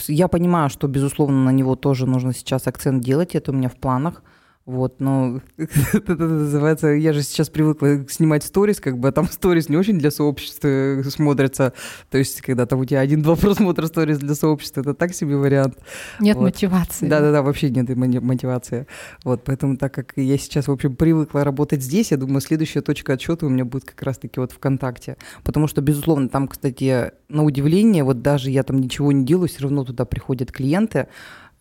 я 0.07 0.27
понимаю, 0.27 0.69
что, 0.69 0.87
безусловно, 0.87 1.45
на 1.45 1.51
него 1.51 1.75
тоже 1.75 2.05
нужно 2.05 2.33
сейчас 2.33 2.67
акцент 2.67 3.03
делать, 3.03 3.35
это 3.35 3.51
у 3.51 3.55
меня 3.55 3.69
в 3.69 3.75
планах. 3.75 4.23
Вот, 4.69 4.99
но 4.99 5.41
это 5.57 6.15
называется, 6.15 6.89
я 6.89 7.11
же 7.11 7.23
сейчас 7.23 7.49
привыкла 7.49 8.07
снимать 8.07 8.43
сторис, 8.43 8.79
как 8.79 8.99
бы, 8.99 9.07
а 9.07 9.11
там 9.11 9.25
сторис 9.27 9.67
не 9.67 9.77
очень 9.77 9.97
для 9.97 10.11
сообщества 10.11 11.01
смотрятся. 11.09 11.73
То 12.11 12.19
есть, 12.19 12.41
когда 12.41 12.67
там 12.67 12.81
у 12.81 12.85
тебя 12.85 12.99
один-два 12.99 13.35
просмотра 13.35 13.87
сторис 13.87 14.19
для 14.19 14.35
сообщества, 14.35 14.81
это 14.81 14.93
так 14.93 15.15
себе 15.15 15.37
вариант. 15.37 15.79
Нет 16.19 16.37
вот. 16.37 16.43
мотивации. 16.43 17.07
Да-да-да, 17.07 17.41
вообще 17.41 17.71
нет 17.71 17.89
мотивации. 17.95 18.85
Вот, 19.23 19.43
поэтому 19.43 19.75
так 19.75 19.91
как 19.91 20.13
я 20.17 20.37
сейчас, 20.37 20.67
в 20.67 20.71
общем, 20.71 20.95
привыкла 20.95 21.43
работать 21.43 21.81
здесь, 21.81 22.11
я 22.11 22.17
думаю, 22.17 22.39
следующая 22.39 22.81
точка 22.81 23.13
отсчета 23.13 23.47
у 23.47 23.49
меня 23.49 23.65
будет 23.65 23.85
как 23.85 24.03
раз-таки 24.03 24.39
вот 24.39 24.51
ВКонтакте. 24.51 25.17
Потому 25.43 25.67
что, 25.67 25.81
безусловно, 25.81 26.29
там, 26.29 26.47
кстати, 26.47 27.11
на 27.27 27.43
удивление, 27.43 28.03
вот 28.03 28.21
даже 28.21 28.51
я 28.51 28.61
там 28.61 28.79
ничего 28.79 29.11
не 29.11 29.25
делаю, 29.25 29.47
все 29.47 29.63
равно 29.63 29.83
туда 29.83 30.05
приходят 30.05 30.51
клиенты, 30.51 31.07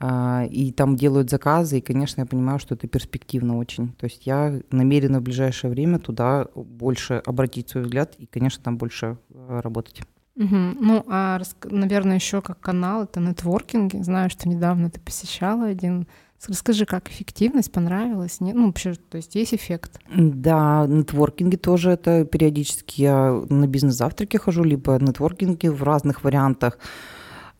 и 0.00 0.72
там 0.76 0.94
делают 0.96 1.28
заказы, 1.28 1.78
и, 1.78 1.80
конечно, 1.80 2.20
я 2.20 2.26
понимаю, 2.26 2.61
что 2.61 2.76
это 2.76 2.87
перспективно 2.87 3.58
очень. 3.58 3.92
То 3.94 4.04
есть 4.04 4.26
я 4.26 4.61
намерена 4.70 5.18
в 5.18 5.24
ближайшее 5.24 5.72
время 5.72 5.98
туда 5.98 6.46
больше 6.54 7.20
обратить 7.26 7.70
свой 7.70 7.82
взгляд 7.82 8.14
и, 8.16 8.26
конечно, 8.26 8.62
там 8.62 8.78
больше 8.78 9.18
э, 9.30 9.61
работать. 9.61 10.02
Угу. 10.37 10.56
Ну, 10.80 11.04
а, 11.08 11.40
наверное, 11.64 12.14
еще 12.14 12.40
как 12.40 12.61
канал 12.61 13.04
это 13.04 13.18
нетворкинги. 13.18 14.00
Знаю, 14.02 14.30
что 14.30 14.48
недавно 14.48 14.88
ты 14.88 15.00
посещала 15.00 15.66
один. 15.66 16.06
Расскажи, 16.46 16.87
как 16.87 17.08
эффективность 17.08 17.72
понравилась? 17.72 18.40
Нет? 18.40 18.54
Ну, 18.54 18.66
вообще, 18.66 18.94
то 18.94 19.16
есть 19.16 19.34
есть 19.34 19.52
эффект? 19.52 19.98
Да, 20.14 20.87
нетворкинги 20.87 21.56
тоже 21.56 21.90
это 21.90 22.24
периодически 22.24 23.02
я 23.02 23.42
на 23.48 23.66
бизнес-завтраке 23.66 24.38
хожу, 24.38 24.62
либо 24.62 24.96
нетворкинги 25.00 25.66
в 25.66 25.82
разных 25.82 26.22
вариантах 26.22 26.78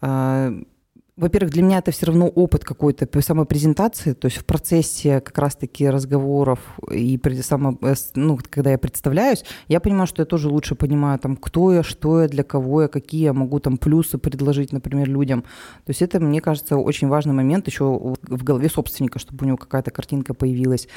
а, 0.01 0.53
во-первых, 1.19 1.53
для 1.53 1.63
меня 1.63 1.79
это 1.79 1.91
все 1.91 2.07
равно 2.07 2.29
опыт 2.29 2.65
какой-то 2.65 3.07
самопрезентации, 3.21 4.13
то 4.13 4.27
есть 4.27 4.39
в 4.39 4.45
процессе 4.45 5.21
как 5.21 5.37
раз-таки 5.37 5.89
разговоров 5.89 6.61
и 6.93 7.21
само, 7.43 7.77
э, 7.83 7.95
ну, 8.15 8.39
когда 8.49 8.71
я 8.71 8.79
представляюсь, 8.79 9.45
я 9.67 9.81
понимаю, 9.81 10.07
что 10.07 10.23
я 10.23 10.27
тоже 10.27 10.49
лучше 10.49 10.77
понимаю, 10.77 11.19
там, 11.19 11.37
кто 11.37 11.73
я, 11.73 11.83
что 11.83 12.23
я, 12.23 12.29
для 12.29 12.45
кого 12.45 12.83
я, 12.83 12.89
какие 12.89 13.25
я 13.25 13.33
могу 13.33 13.59
там 13.59 13.79
плюсы 13.79 14.17
предложить, 14.17 14.73
например, 14.73 15.09
людям. 15.09 15.43
То 15.43 15.91
есть 15.91 16.03
это, 16.03 16.21
мне 16.21 16.41
кажется, 16.41 16.77
очень 16.77 17.09
важный 17.09 17.35
момент 17.35 17.67
еще 17.67 17.85
в 17.85 18.45
голове 18.45 18.69
собственника, 18.69 19.19
чтобы 19.19 19.45
у 19.45 19.49
него 19.49 19.57
какая-то 19.57 19.91
картинка 19.91 20.35
появилась. 20.35 20.89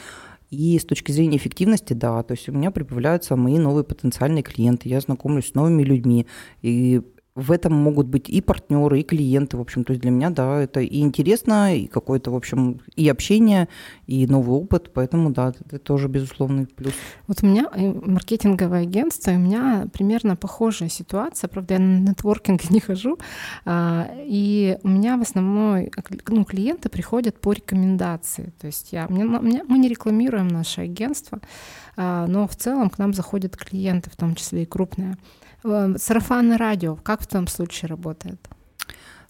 И 0.52 0.78
с 0.78 0.86
точки 0.86 1.12
зрения 1.14 1.38
эффективности, 1.38 1.94
да, 1.94 2.22
то 2.22 2.34
есть 2.34 2.48
у 2.48 2.52
меня 2.52 2.70
прибавляются 2.70 3.36
мои 3.36 3.58
новые 3.58 3.86
потенциальные 3.86 4.44
клиенты, 4.44 4.90
я 4.90 5.00
знакомлюсь 5.00 5.48
с 5.48 5.56
новыми 5.56 5.82
людьми, 5.82 6.28
и 6.62 7.02
в 7.36 7.52
этом 7.52 7.74
могут 7.74 8.08
быть 8.08 8.30
и 8.30 8.42
партнеры, 8.42 9.00
и 9.00 9.04
клиенты, 9.04 9.56
в 9.56 9.62
общем, 9.62 9.86
то 9.86 9.94
есть 9.94 10.02
для 10.02 10.12
меня, 10.12 10.30
да, 10.30 10.62
это 10.62 10.82
и 10.82 11.00
интересно, 11.00 11.76
и 11.76 11.88
какое-то, 11.88 12.32
в 12.32 12.36
общем, 12.36 12.82
и 12.96 13.08
общение, 13.08 13.70
и 14.06 14.28
новый 14.28 14.60
опыт, 14.60 14.92
поэтому, 14.94 15.32
да, 15.32 15.54
это 15.66 15.80
тоже 15.80 16.10
безусловный 16.10 16.68
плюс. 16.68 16.94
Вот 17.28 17.38
у 17.42 17.46
меня 17.46 17.70
маркетинговое 17.74 18.82
агентство, 18.82 19.32
у 19.32 19.38
меня 19.38 19.88
примерно 19.94 20.36
похожая 20.36 20.90
ситуация, 20.90 21.48
правда, 21.48 21.76
я 21.76 21.80
на 21.80 22.10
нетворкинг 22.10 22.70
не 22.70 22.82
хожу, 22.82 23.18
а, 23.64 24.10
и 24.18 24.78
у 24.84 24.90
меня 24.90 25.16
в 25.18 25.22
основном 25.22 25.90
ну, 26.28 26.44
клиенты 26.44 26.90
приходят 26.90 27.40
по 27.40 27.54
рекомендации, 27.54 28.52
то 28.60 28.68
есть 28.68 28.92
я, 28.92 29.08
мне, 29.08 29.24
мы 29.24 29.78
не 29.78 29.88
рекламируем 29.88 30.50
наше 30.50 30.82
агентство, 30.82 31.40
но 31.98 32.48
в 32.48 32.56
целом 32.56 32.90
к 32.90 32.98
нам 32.98 33.14
заходят 33.14 33.58
клиенты, 33.58 34.10
в 34.10 34.16
том 34.16 34.36
числе 34.36 34.64
и 34.64 34.66
крупные. 34.66 35.18
Эм, 35.64 35.98
сарафанное 35.98 36.58
радио, 36.58 36.96
как 36.96 37.22
в 37.22 37.28
том 37.28 37.48
случае 37.48 37.90
работает? 37.90 38.40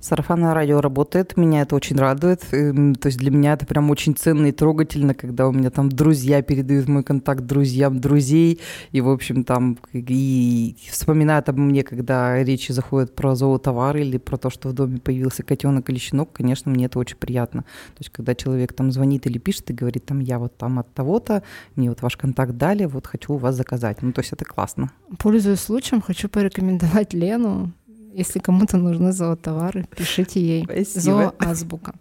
Сарафанное 0.02 0.56
радио 0.56 0.82
работает, 0.82 1.38
меня 1.38 1.62
это 1.62 1.76
очень 1.76 1.96
радует. 1.96 2.42
Эм, 2.52 2.96
то 2.96 3.06
есть 3.06 3.20
для 3.20 3.30
меня 3.30 3.54
это 3.54 3.68
прям 3.68 3.92
очень 3.92 4.16
ценно 4.16 4.48
и 4.48 4.52
трогательно, 4.52 5.14
когда 5.14 5.48
у 5.48 5.52
меня 5.52 5.70
там 5.70 5.90
друзья 5.90 6.42
передают 6.42 6.88
мой 6.88 7.04
контакт 7.04 7.42
друзьям 7.42 8.00
друзей, 8.02 8.60
и, 8.92 9.00
в 9.00 9.10
общем, 9.10 9.44
там 9.44 9.78
и 9.94 10.76
вспоминают 10.90 11.50
обо 11.50 11.60
мне, 11.60 11.84
когда 11.84 12.44
речи 12.44 12.72
заходят 12.72 13.14
про 13.14 13.36
зоотовары 13.36 14.02
или 14.02 14.18
про 14.18 14.38
то, 14.38 14.50
что 14.50 14.70
в 14.70 14.74
доме 14.74 14.98
появился 14.98 15.44
котенок 15.44 15.88
или 15.92 16.00
щенок, 16.00 16.34
конечно, 16.34 16.72
мне 16.72 16.86
это 16.86 16.98
очень 16.98 17.18
приятно. 17.18 17.62
То 17.62 18.00
есть 18.00 18.10
когда 18.10 18.34
человек 18.34 18.74
там 18.74 18.92
звонит 18.92 19.28
или 19.28 19.38
пишет 19.38 19.70
и 19.70 19.74
говорит, 19.74 20.06
там, 20.06 20.20
я 20.20 20.40
вот 20.40 20.58
там 20.58 20.80
от 20.80 20.92
того-то, 20.96 21.44
мне 21.76 21.90
вот 21.90 22.02
ваш 22.02 22.18
контакт 22.18 22.54
дали, 22.58 22.86
вот 22.86 23.06
хочу 23.06 23.34
у 23.34 23.38
вас 23.38 23.56
заказать. 23.56 24.02
Ну, 24.02 24.14
то 24.14 24.22
есть 24.22 24.34
это 24.34 24.46
классно. 24.46 24.92
Пользуясь 25.20 25.60
случаем, 25.60 26.02
хочу 26.02 26.28
порекомендовать 26.28 27.14
Лену 27.14 27.72
если 28.13 28.39
кому-то 28.39 28.78
нужны 28.78 29.12
зоотовары, 29.12 29.86
пишите 29.95 30.41
ей. 30.41 30.63
Спасибо. 30.63 31.34
Зооазбука. 31.39 31.95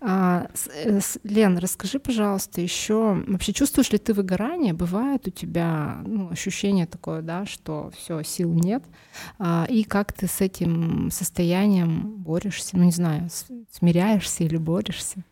А, 0.00 0.48
э, 0.84 1.00
Лен, 1.24 1.58
расскажи, 1.58 1.98
пожалуйста, 1.98 2.60
еще 2.60 3.22
вообще 3.26 3.52
чувствуешь 3.52 3.90
ли 3.90 3.98
ты 3.98 4.12
выгорание? 4.12 4.72
Бывает 4.72 5.26
у 5.26 5.30
тебя 5.30 6.02
ну, 6.04 6.30
ощущение 6.30 6.86
такое, 6.86 7.22
да, 7.22 7.46
что 7.46 7.90
все 7.96 8.22
сил 8.22 8.52
нет, 8.52 8.84
а, 9.38 9.66
и 9.68 9.84
как 9.84 10.12
ты 10.12 10.26
с 10.26 10.40
этим 10.40 11.10
состоянием 11.10 12.16
борешься? 12.16 12.76
Ну 12.76 12.84
не 12.84 12.92
знаю, 12.92 13.28
смиряешься 13.70 14.44
или 14.44 14.56
борешься? 14.56 15.24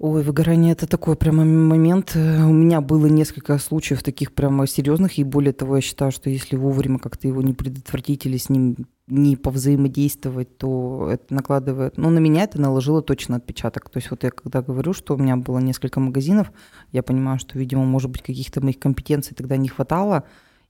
Ой, 0.00 0.22
выгорание 0.22 0.72
это 0.72 0.86
такой 0.86 1.16
прямо 1.16 1.44
момент. 1.44 2.12
Э, 2.14 2.44
у 2.44 2.52
меня 2.52 2.80
было 2.80 3.06
несколько 3.06 3.58
случаев 3.58 4.04
таких 4.04 4.32
прямо 4.32 4.64
серьезных, 4.68 5.18
и 5.18 5.24
более 5.24 5.52
того, 5.52 5.74
я 5.74 5.82
считаю, 5.82 6.12
что 6.12 6.30
если 6.30 6.54
вовремя 6.54 7.00
как-то 7.00 7.26
его 7.26 7.42
не 7.42 7.52
предотвратить 7.52 8.24
или 8.24 8.36
с 8.36 8.48
ним 8.48 8.76
не 9.08 9.34
повзаимодействовать, 9.34 10.56
то 10.56 11.08
это 11.10 11.34
накладывает... 11.34 11.96
Ну, 11.96 12.10
на 12.10 12.20
меня 12.20 12.44
это 12.44 12.60
наложило 12.60 13.02
точно 13.02 13.36
отпечаток. 13.36 13.90
То 13.90 13.96
есть 13.96 14.10
вот 14.12 14.22
я 14.22 14.30
когда 14.30 14.62
говорю, 14.62 14.92
что 14.92 15.14
у 15.14 15.18
меня 15.18 15.36
было 15.36 15.58
несколько 15.58 15.98
магазинов, 15.98 16.52
я 16.92 17.02
понимаю, 17.02 17.40
что, 17.40 17.58
видимо, 17.58 17.84
может 17.84 18.08
быть, 18.08 18.22
каких-то 18.22 18.60
моих 18.60 18.78
компетенций 18.78 19.34
тогда 19.34 19.56
не 19.56 19.68
хватало, 19.68 20.22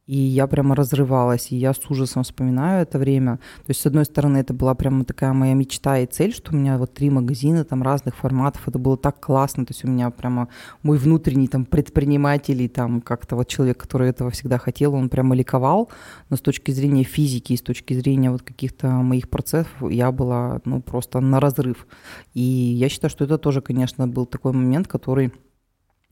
и 0.09 0.17
я 0.17 0.47
прямо 0.47 0.75
разрывалась, 0.75 1.53
и 1.53 1.57
я 1.57 1.75
с 1.75 1.91
ужасом 1.91 2.23
вспоминаю 2.23 2.83
это 2.83 2.99
время. 2.99 3.37
То 3.37 3.69
есть, 3.69 3.83
с 3.83 3.87
одной 3.87 4.07
стороны, 4.07 4.39
это 4.39 4.55
была 4.55 4.75
прямо 4.75 5.05
такая 5.05 5.35
моя 5.35 5.53
мечта 5.53 5.99
и 5.99 6.07
цель, 6.07 6.33
что 6.33 6.53
у 6.53 6.57
меня 6.57 6.79
вот 6.79 6.95
три 6.95 7.11
магазина 7.11 7.63
там 7.65 7.83
разных 7.83 8.17
форматов, 8.17 8.67
это 8.67 8.79
было 8.79 8.97
так 8.97 9.21
классно, 9.21 9.67
то 9.67 9.73
есть 9.73 9.85
у 9.85 9.89
меня 9.89 10.11
прямо 10.11 10.49
мой 10.83 10.97
внутренний 10.97 11.47
там 11.47 11.67
предприниматель 11.67 12.63
и 12.63 12.69
там 12.69 13.03
как-то 13.03 13.37
вот 13.37 13.49
человек, 13.49 13.77
который 13.77 14.09
этого 14.09 14.31
всегда 14.31 14.57
хотел, 14.57 14.95
он 14.95 15.11
прямо 15.11 15.35
ликовал, 15.35 15.91
но 16.31 16.37
с 16.37 16.41
точки 16.41 16.71
зрения 16.71 17.05
физики 17.05 17.53
и 17.53 17.57
с 17.59 17.63
точки 17.63 17.93
зрения 17.93 18.31
вот 18.31 18.41
каких-то 18.41 18.89
моих 18.89 19.29
процессов 19.29 19.71
я 19.83 20.11
была, 20.11 20.63
ну, 20.65 20.81
просто 20.81 21.21
на 21.21 21.39
разрыв. 21.39 21.87
И 22.33 22.41
я 22.41 22.89
считаю, 22.89 23.11
что 23.11 23.25
это 23.25 23.37
тоже, 23.37 23.61
конечно, 23.61 24.09
был 24.09 24.25
такой 24.25 24.53
момент, 24.53 24.89
который 24.89 25.33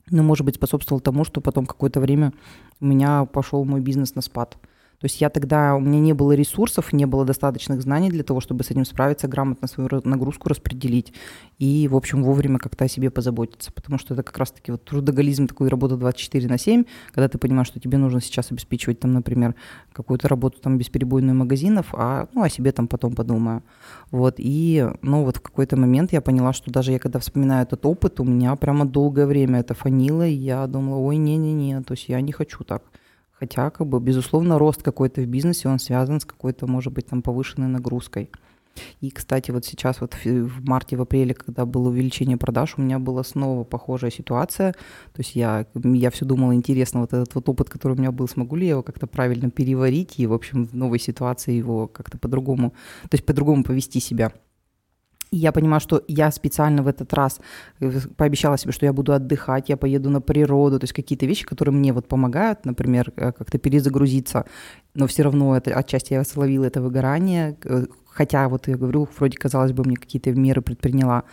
ну, 0.09 0.23
может 0.23 0.45
быть, 0.45 0.55
способствовал 0.55 0.99
тому, 1.01 1.23
что 1.23 1.41
потом 1.41 1.65
какое-то 1.65 1.99
время 1.99 2.33
у 2.79 2.85
меня 2.85 3.25
пошел 3.25 3.63
мой 3.65 3.81
бизнес 3.81 4.15
на 4.15 4.21
спад. 4.21 4.57
То 4.99 5.05
есть 5.05 5.21
я 5.21 5.29
тогда, 5.29 5.75
у 5.75 5.79
меня 5.79 5.99
не 5.99 6.13
было 6.13 6.31
ресурсов, 6.31 6.91
не 6.91 7.05
было 7.05 7.23
достаточных 7.23 7.81
знаний 7.81 8.09
для 8.09 8.23
того, 8.23 8.39
чтобы 8.39 8.63
с 8.63 8.71
этим 8.71 8.83
справиться, 8.83 9.27
грамотно 9.27 9.67
свою 9.67 9.89
нагрузку 10.03 10.49
распределить 10.49 11.13
и, 11.59 11.87
в 11.87 11.95
общем, 11.95 12.23
вовремя 12.23 12.57
как-то 12.57 12.85
о 12.85 12.87
себе 12.87 13.11
позаботиться. 13.11 13.71
Потому 13.71 13.99
что 13.99 14.15
это 14.15 14.23
как 14.23 14.35
раз-таки 14.39 14.71
вот 14.71 14.83
трудоголизм, 14.85 15.47
такой 15.47 15.67
работа 15.69 15.97
24 15.97 16.47
на 16.47 16.57
7, 16.57 16.83
когда 17.11 17.27
ты 17.27 17.37
понимаешь, 17.37 17.67
что 17.67 17.79
тебе 17.79 17.99
нужно 17.99 18.21
сейчас 18.21 18.51
обеспечивать 18.51 18.99
там, 18.99 19.13
например, 19.13 19.53
какую-то 19.93 20.27
работу 20.27 20.59
там 20.61 20.79
бесперебойную 20.79 21.35
магазинов, 21.35 21.87
а 21.93 22.27
ну, 22.33 22.41
о 22.41 22.49
себе 22.49 22.71
там 22.71 22.87
потом 22.87 23.13
подумаю. 23.13 23.61
Вот, 24.09 24.35
и, 24.39 24.87
ну, 25.03 25.23
вот 25.23 25.37
в 25.37 25.41
какой-то 25.41 25.77
момент 25.77 26.11
я 26.11 26.21
поняла, 26.21 26.53
что 26.53 26.71
даже 26.71 26.91
я 26.91 26.97
когда 26.97 27.19
вспоминаю 27.19 27.63
этот 27.63 27.85
опыт, 27.85 28.19
у 28.19 28.23
меня 28.23 28.55
прямо 28.55 28.83
долгое 28.85 29.27
время 29.27 29.59
это 29.59 29.75
фанило, 29.75 30.25
и 30.25 30.33
я 30.33 30.65
думала, 30.65 30.97
ой, 30.97 31.17
не-не-не, 31.17 31.83
то 31.83 31.93
есть 31.93 32.09
я 32.09 32.19
не 32.21 32.31
хочу 32.31 32.63
так. 32.63 32.81
Хотя, 33.39 33.69
как 33.69 33.87
бы, 33.87 33.99
безусловно, 33.99 34.57
рост 34.57 34.81
какой-то 34.81 35.21
в 35.21 35.27
бизнесе, 35.27 35.69
он 35.69 35.79
связан 35.79 36.19
с 36.19 36.25
какой-то, 36.25 36.65
может 36.65 36.93
быть, 36.93 37.07
там 37.07 37.21
повышенной 37.21 37.67
нагрузкой. 37.67 38.31
И, 39.01 39.09
кстати, 39.09 39.51
вот 39.51 39.65
сейчас 39.65 40.01
вот 40.01 40.15
в 40.23 40.67
марте, 40.67 40.97
в 40.97 41.01
апреле, 41.01 41.33
когда 41.33 41.65
было 41.65 41.89
увеличение 41.89 42.37
продаж, 42.37 42.75
у 42.77 42.81
меня 42.81 42.99
была 42.99 43.23
снова 43.23 43.63
похожая 43.63 44.11
ситуация. 44.11 44.73
То 45.13 45.19
есть 45.19 45.35
я, 45.35 45.65
я 45.73 46.11
все 46.11 46.25
думала, 46.25 46.53
интересно, 46.53 47.01
вот 47.01 47.13
этот 47.13 47.33
вот 47.35 47.49
опыт, 47.49 47.69
который 47.69 47.93
у 47.93 47.99
меня 47.99 48.11
был, 48.11 48.27
смогу 48.27 48.55
ли 48.55 48.65
я 48.65 48.71
его 48.71 48.83
как-то 48.83 49.07
правильно 49.07 49.49
переварить 49.49 50.19
и, 50.19 50.27
в 50.27 50.33
общем, 50.33 50.67
в 50.67 50.75
новой 50.75 50.99
ситуации 50.99 51.53
его 51.53 51.87
как-то 51.87 52.17
по-другому, 52.17 52.71
то 53.03 53.15
есть 53.15 53.25
по-другому 53.25 53.63
повести 53.63 53.99
себя. 53.99 54.31
И 55.31 55.37
я 55.37 55.51
понимаю, 55.51 55.81
что 55.81 56.03
я 56.07 56.31
специально 56.31 56.81
в 56.81 56.87
этот 56.87 57.13
раз 57.13 57.39
э, 57.79 57.91
пообещала 58.15 58.57
себе, 58.57 58.71
что 58.71 58.85
я 58.85 58.93
буду 58.93 59.13
отдыхать, 59.13 59.69
я 59.69 59.77
поеду 59.77 60.09
на 60.09 60.21
природу, 60.21 60.79
то 60.79 60.83
есть 60.85 60.93
какие-то 60.93 61.25
вещи, 61.25 61.45
которые 61.45 61.73
мне 61.73 61.93
вот 61.93 62.07
помогают, 62.07 62.65
например, 62.65 63.11
э, 63.15 63.31
как-то 63.31 63.57
перезагрузиться, 63.57 64.45
но 64.95 65.07
все 65.07 65.23
равно 65.23 65.55
это 65.55 65.73
отчасти 65.73 66.13
я 66.13 66.23
словила 66.23 66.65
это 66.65 66.81
выгорание, 66.81 67.57
э, 67.63 67.85
хотя 68.07 68.47
вот 68.47 68.67
я 68.67 68.77
говорю, 68.77 69.07
вроде 69.17 69.37
казалось 69.37 69.73
бы, 69.73 69.83
мне 69.83 69.95
какие-то 69.95 70.31
меры 70.31 70.61
предприняла, 70.61 71.23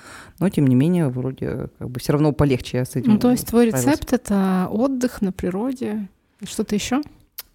но 0.40 0.48
тем 0.48 0.66
не 0.66 0.74
менее 0.74 1.08
вроде 1.08 1.68
как 1.78 1.90
бы 1.90 2.00
все 2.00 2.12
равно 2.12 2.32
полегче 2.32 2.84
с 2.84 2.96
этим. 2.96 3.12
Ну 3.12 3.18
то 3.18 3.30
есть 3.30 3.46
твой 3.46 3.66
рецепт 3.66 4.12
это 4.12 4.68
отдых 4.70 5.22
на 5.22 5.32
природе, 5.32 6.08
что-то 6.42 6.74
еще? 6.74 7.00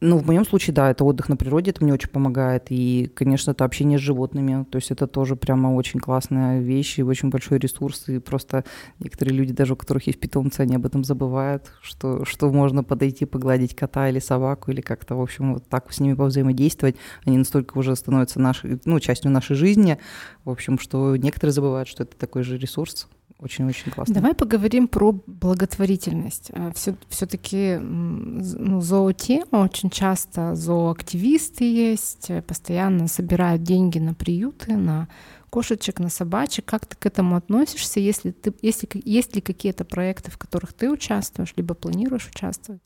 Ну, 0.01 0.17
в 0.17 0.25
моем 0.25 0.45
случае, 0.45 0.73
да, 0.73 0.89
это 0.89 1.03
отдых 1.03 1.27
на 1.27 1.35
природе, 1.35 1.71
это 1.71 1.83
мне 1.83 1.93
очень 1.93 2.09
помогает. 2.09 2.67
И, 2.69 3.11
конечно, 3.13 3.51
это 3.51 3.65
общение 3.65 3.99
с 3.99 4.01
животными. 4.01 4.63
То 4.71 4.77
есть 4.77 4.91
это 4.91 5.07
тоже 5.07 5.35
прямо 5.35 5.75
очень 5.75 5.99
классная 5.99 6.61
вещь 6.61 6.99
и 6.99 7.03
очень 7.03 7.29
большой 7.29 7.59
ресурс. 7.59 8.07
И 8.07 8.19
просто 8.19 8.63
некоторые 8.99 9.35
люди, 9.35 9.51
даже 9.51 9.73
у 9.73 9.75
которых 9.75 10.07
есть 10.07 10.19
питомцы, 10.19 10.61
они 10.61 10.75
об 10.75 10.85
этом 10.85 11.03
забывают, 11.03 11.73
что, 11.81 12.23
что 12.23 12.49
можно 12.49 12.81
подойти, 12.81 13.25
погладить 13.25 13.75
кота 13.75 14.07
или 14.07 14.19
собаку, 14.19 14.71
или 14.71 14.79
как-то, 14.79 15.15
в 15.15 15.21
общем, 15.21 15.55
вот 15.55 15.67
так 15.67 15.91
с 15.91 15.99
ними 15.99 16.13
повзаимодействовать. 16.13 16.95
Они 17.25 17.37
настолько 17.37 17.77
уже 17.77 17.93
становятся 17.97 18.39
нашей, 18.39 18.79
ну, 18.85 19.01
частью 19.01 19.31
нашей 19.31 19.57
жизни, 19.57 19.97
в 20.45 20.49
общем, 20.49 20.79
что 20.79 21.17
некоторые 21.17 21.53
забывают, 21.53 21.89
что 21.89 22.03
это 22.03 22.15
такой 22.15 22.43
же 22.43 22.57
ресурс 22.57 23.09
очень-очень 23.39 23.91
классно. 23.91 24.13
Давай 24.13 24.33
поговорим 24.33 24.87
про 24.87 25.13
благотворительность. 25.25 26.51
Все, 26.75 26.91
а, 26.91 26.95
все-таки 27.07 27.77
ну, 27.77 28.81
зоотема 28.81 29.63
очень 29.63 29.89
часто 29.89 30.55
зооактивисты 30.55 31.63
есть, 31.63 32.29
э, 32.29 32.41
постоянно 32.41 33.07
собирают 33.07 33.63
деньги 33.63 33.97
на 33.97 34.13
приюты, 34.13 34.75
на 34.75 35.07
кошечек, 35.49 35.99
на 35.99 36.09
собачек. 36.09 36.65
Как 36.65 36.85
ты 36.85 36.97
к 36.97 37.05
этому 37.05 37.37
относишься? 37.37 38.01
Если 38.01 38.31
ты, 38.31 38.53
если, 38.61 38.89
есть 39.05 39.35
ли 39.35 39.41
какие-то 39.41 39.85
проекты, 39.85 40.31
в 40.31 40.37
которых 40.37 40.73
ты 40.73 40.91
участвуешь, 40.91 41.53
либо 41.55 41.73
планируешь 41.75 42.27
участвовать? 42.27 42.81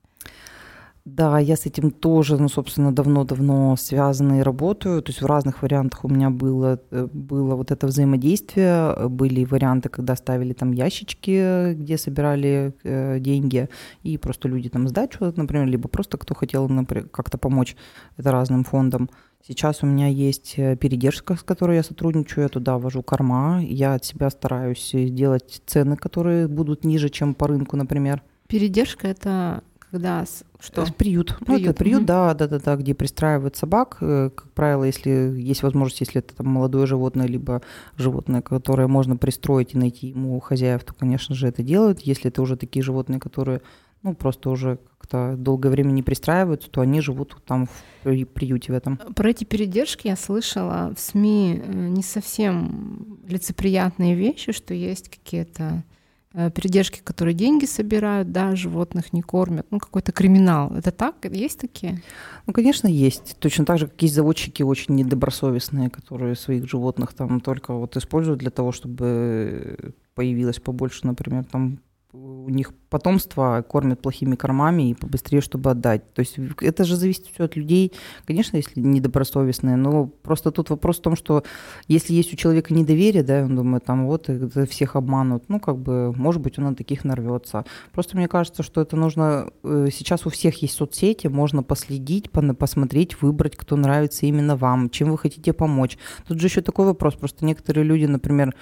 Да, 1.05 1.37
я 1.37 1.57
с 1.57 1.65
этим 1.65 1.91
тоже, 1.91 2.37
ну, 2.37 2.47
собственно, 2.47 2.95
давно-давно 2.95 3.75
связана 3.75 4.39
и 4.39 4.41
работаю. 4.41 5.01
То 5.01 5.09
есть 5.09 5.21
в 5.21 5.25
разных 5.25 5.61
вариантах 5.61 6.05
у 6.05 6.07
меня 6.07 6.29
было, 6.29 6.79
э, 6.91 7.07
было 7.11 7.55
вот 7.55 7.71
это 7.71 7.87
взаимодействие. 7.87 9.09
Были 9.09 9.43
варианты, 9.43 9.89
когда 9.89 10.15
ставили 10.15 10.53
там 10.53 10.71
ящички, 10.71 11.73
где 11.73 11.97
собирали 11.97 12.73
э, 12.83 13.19
деньги, 13.19 13.67
и 14.03 14.17
просто 14.17 14.47
люди 14.47 14.69
там 14.69 14.87
сдачу, 14.87 15.33
например, 15.35 15.67
либо 15.67 15.89
просто 15.89 16.17
кто 16.17 16.35
хотел 16.35 16.69
например, 16.69 17.09
как-то 17.09 17.37
помочь 17.37 17.75
это 18.15 18.31
разным 18.31 18.63
фондам. 18.63 19.09
Сейчас 19.45 19.83
у 19.83 19.85
меня 19.85 20.07
есть 20.07 20.53
э, 20.55 20.77
передержка, 20.77 21.35
с 21.35 21.43
которой 21.43 21.75
я 21.75 21.83
сотрудничаю, 21.83 22.43
я 22.43 22.49
туда 22.49 22.77
вожу 22.77 23.03
корма, 23.03 23.61
я 23.61 23.95
от 23.95 24.05
себя 24.05 24.29
стараюсь 24.29 24.91
сделать 24.93 25.61
цены, 25.65 25.97
которые 25.97 26.47
будут 26.47 26.85
ниже, 26.85 27.09
чем 27.09 27.33
по 27.33 27.47
рынку, 27.47 27.75
например. 27.75 28.23
Передержка— 28.47 29.07
это 29.09 29.63
когда 29.93 30.25
что? 30.59 30.85
Приют. 30.97 31.37
приют. 31.37 31.47
Ну, 31.47 31.55
это 31.69 31.73
приют, 31.73 31.99
угу. 31.99 32.07
да, 32.07 32.33
да, 32.33 32.47
да, 32.47 32.57
да, 32.57 32.75
где 32.75 32.95
пристраивают 32.95 33.55
собак. 33.55 33.97
Э, 34.01 34.31
как 34.33 34.51
правило, 34.53 34.85
если 34.85 35.11
есть 35.11 35.61
возможность, 35.61 35.99
если 36.01 36.19
это 36.19 36.35
там 36.35 36.47
молодое 36.47 36.87
животное, 36.87 37.27
либо 37.27 37.61
животное, 37.95 38.41
которое 38.41 38.87
можно 38.87 39.17
пристроить 39.17 39.75
и 39.75 39.77
найти 39.77 40.07
ему 40.07 40.39
хозяев, 40.39 40.83
то, 40.83 40.95
конечно 40.95 41.35
же, 41.35 41.47
это 41.47 41.61
делают. 41.61 41.99
Если 41.99 42.29
это 42.29 42.41
уже 42.41 42.57
такие 42.57 42.81
животные, 42.81 43.19
которые 43.19 43.61
ну, 44.01 44.15
просто 44.15 44.49
уже 44.49 44.79
как-то 44.97 45.35
долгое 45.37 45.69
время 45.69 45.91
не 45.91 46.01
пристраиваются, 46.01 46.71
то 46.71 46.81
они 46.81 46.99
живут 46.99 47.37
там 47.45 47.67
в 48.03 48.25
приюте 48.25 48.73
в 48.73 48.75
этом. 48.75 48.97
Про 48.97 49.29
эти 49.29 49.43
передержки 49.43 50.07
я 50.07 50.15
слышала 50.15 50.91
в 50.97 50.99
СМИ 50.99 51.61
э, 51.63 51.71
не 51.71 52.01
совсем 52.01 53.19
лицеприятные 53.27 54.15
вещи, 54.15 54.53
что 54.53 54.73
есть 54.73 55.09
какие-то 55.09 55.63
Э, 55.63 55.92
передержки, 56.33 56.99
которые 57.03 57.33
деньги 57.35 57.65
собирают, 57.65 58.31
да, 58.31 58.55
животных 58.55 59.13
не 59.13 59.21
кормят, 59.21 59.67
ну 59.69 59.79
какой-то 59.79 60.11
криминал. 60.11 60.75
Это 60.75 60.91
так? 60.91 61.15
Есть 61.25 61.59
такие? 61.59 62.01
Ну, 62.47 62.53
конечно, 62.53 62.87
есть. 62.87 63.37
Точно 63.39 63.65
так 63.65 63.77
же, 63.77 63.87
как 63.87 64.01
есть 64.01 64.15
заводчики 64.15 64.63
очень 64.63 64.95
недобросовестные, 64.95 65.89
которые 65.89 66.35
своих 66.35 66.67
животных 66.69 67.13
там 67.13 67.39
только 67.39 67.73
вот 67.73 67.95
используют 67.97 68.39
для 68.39 68.49
того, 68.49 68.71
чтобы 68.71 69.93
появилось 70.15 70.59
побольше, 70.59 71.05
например, 71.05 71.45
там 71.45 71.79
у 72.13 72.49
них 72.49 72.73
потомство 72.89 73.65
кормят 73.67 73.99
плохими 73.99 74.35
кормами 74.35 74.91
и 74.91 74.93
побыстрее, 74.93 75.41
чтобы 75.41 75.71
отдать. 75.71 76.13
То 76.13 76.19
есть 76.19 76.37
это 76.61 76.83
же 76.83 76.95
зависит 76.95 77.25
все 77.25 77.45
от 77.45 77.55
людей, 77.55 77.91
конечно, 78.25 78.55
если 78.55 78.79
недобросовестные, 78.79 79.77
но 79.77 80.05
просто 80.05 80.51
тут 80.51 80.69
вопрос 80.69 80.99
в 80.99 81.01
том, 81.01 81.15
что 81.15 81.43
если 81.87 82.13
есть 82.13 82.31
у 82.31 82.37
человека 82.37 82.71
недоверие, 82.71 83.23
да, 83.23 83.43
он 83.43 83.55
думает, 83.55 83.85
там 83.85 84.05
вот 84.05 84.29
это 84.29 84.67
всех 84.67 84.95
обманут, 84.95 85.45
ну 85.47 85.59
как 85.59 85.79
бы, 85.79 86.13
может 86.13 86.41
быть, 86.41 86.59
он 86.59 86.65
на 86.65 86.75
таких 86.75 87.03
нарвется. 87.03 87.65
Просто 87.91 88.15
мне 88.15 88.27
кажется, 88.27 88.61
что 88.61 88.81
это 88.81 88.95
нужно, 88.95 89.49
э, 89.63 89.87
сейчас 89.91 90.27
у 90.27 90.29
всех 90.29 90.61
есть 90.61 90.75
соцсети, 90.75 91.27
можно 91.27 91.63
последить, 91.63 92.29
посмотреть, 92.31 93.21
выбрать, 93.23 93.55
кто 93.55 93.75
нравится 93.75 94.27
именно 94.27 94.55
вам, 94.55 94.91
чем 94.91 95.09
вы 95.09 95.17
хотите 95.17 95.51
помочь. 95.51 95.97
Тут 96.27 96.39
же 96.39 96.45
еще 96.45 96.61
такой 96.61 96.85
вопрос, 96.85 97.15
просто 97.15 97.43
некоторые 97.43 97.85
люди, 97.85 98.05
например, 98.05 98.53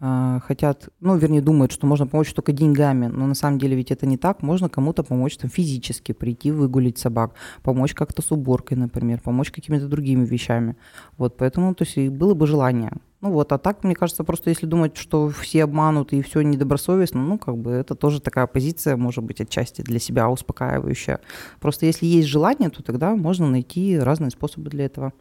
хотят, 0.00 0.88
ну, 1.00 1.16
вернее, 1.16 1.42
думают, 1.42 1.72
что 1.72 1.86
можно 1.86 2.06
помочь 2.06 2.32
только 2.32 2.52
деньгами, 2.52 3.06
но 3.06 3.26
на 3.26 3.34
самом 3.34 3.58
деле 3.58 3.76
ведь 3.76 3.90
это 3.90 4.06
не 4.06 4.16
так. 4.16 4.42
Можно 4.42 4.68
кому-то 4.68 5.02
помочь 5.02 5.36
там 5.36 5.50
физически, 5.50 6.12
прийти 6.12 6.50
выгулить 6.50 6.98
собак, 6.98 7.34
помочь 7.62 7.94
как-то 7.94 8.22
с 8.22 8.32
уборкой, 8.32 8.78
например, 8.78 9.20
помочь 9.20 9.50
какими-то 9.50 9.88
другими 9.88 10.24
вещами. 10.24 10.76
Вот, 11.18 11.36
поэтому, 11.36 11.74
то 11.74 11.84
есть, 11.84 11.98
было 12.10 12.34
бы 12.34 12.46
желание. 12.46 12.92
Ну 13.20 13.32
вот, 13.32 13.52
а 13.52 13.58
так, 13.58 13.84
мне 13.84 13.94
кажется, 13.94 14.24
просто 14.24 14.48
если 14.48 14.64
думать, 14.64 14.96
что 14.96 15.28
все 15.28 15.64
обманут 15.64 16.14
и 16.14 16.22
все 16.22 16.40
недобросовестно, 16.40 17.22
ну, 17.22 17.38
как 17.38 17.58
бы 17.58 17.70
это 17.70 17.94
тоже 17.94 18.18
такая 18.20 18.46
позиция, 18.46 18.96
может 18.96 19.22
быть, 19.24 19.42
отчасти 19.42 19.82
для 19.82 19.98
себя 19.98 20.30
успокаивающая. 20.30 21.20
Просто 21.60 21.84
если 21.84 22.06
есть 22.06 22.28
желание, 22.28 22.70
то 22.70 22.82
тогда 22.82 23.14
можно 23.14 23.46
найти 23.46 23.98
разные 23.98 24.30
способы 24.30 24.70
для 24.70 24.86
этого. 24.86 25.12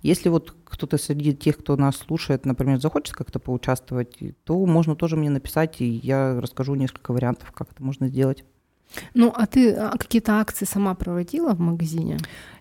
Если 0.00 0.30
вот 0.30 0.56
кто-то 0.64 0.96
среди 0.96 1.34
тех, 1.34 1.58
кто 1.58 1.76
нас 1.76 1.96
слушает, 1.96 2.46
например, 2.46 2.80
захочет 2.80 3.14
как-то 3.14 3.38
поучаствовать, 3.38 4.18
то 4.44 4.64
можно 4.64 4.96
тоже 4.96 5.16
мне 5.16 5.28
написать, 5.28 5.82
и 5.82 5.86
я 5.86 6.40
расскажу 6.40 6.74
несколько 6.74 7.12
вариантов, 7.12 7.52
как 7.52 7.70
это 7.70 7.82
можно 7.84 8.08
сделать. 8.08 8.44
Ну, 9.14 9.32
а 9.34 9.46
ты 9.46 9.72
а 9.72 9.96
какие-то 9.96 10.40
акции 10.40 10.64
сама 10.64 10.94
проводила 10.94 11.54
в 11.54 11.60
магазине? 11.60 12.18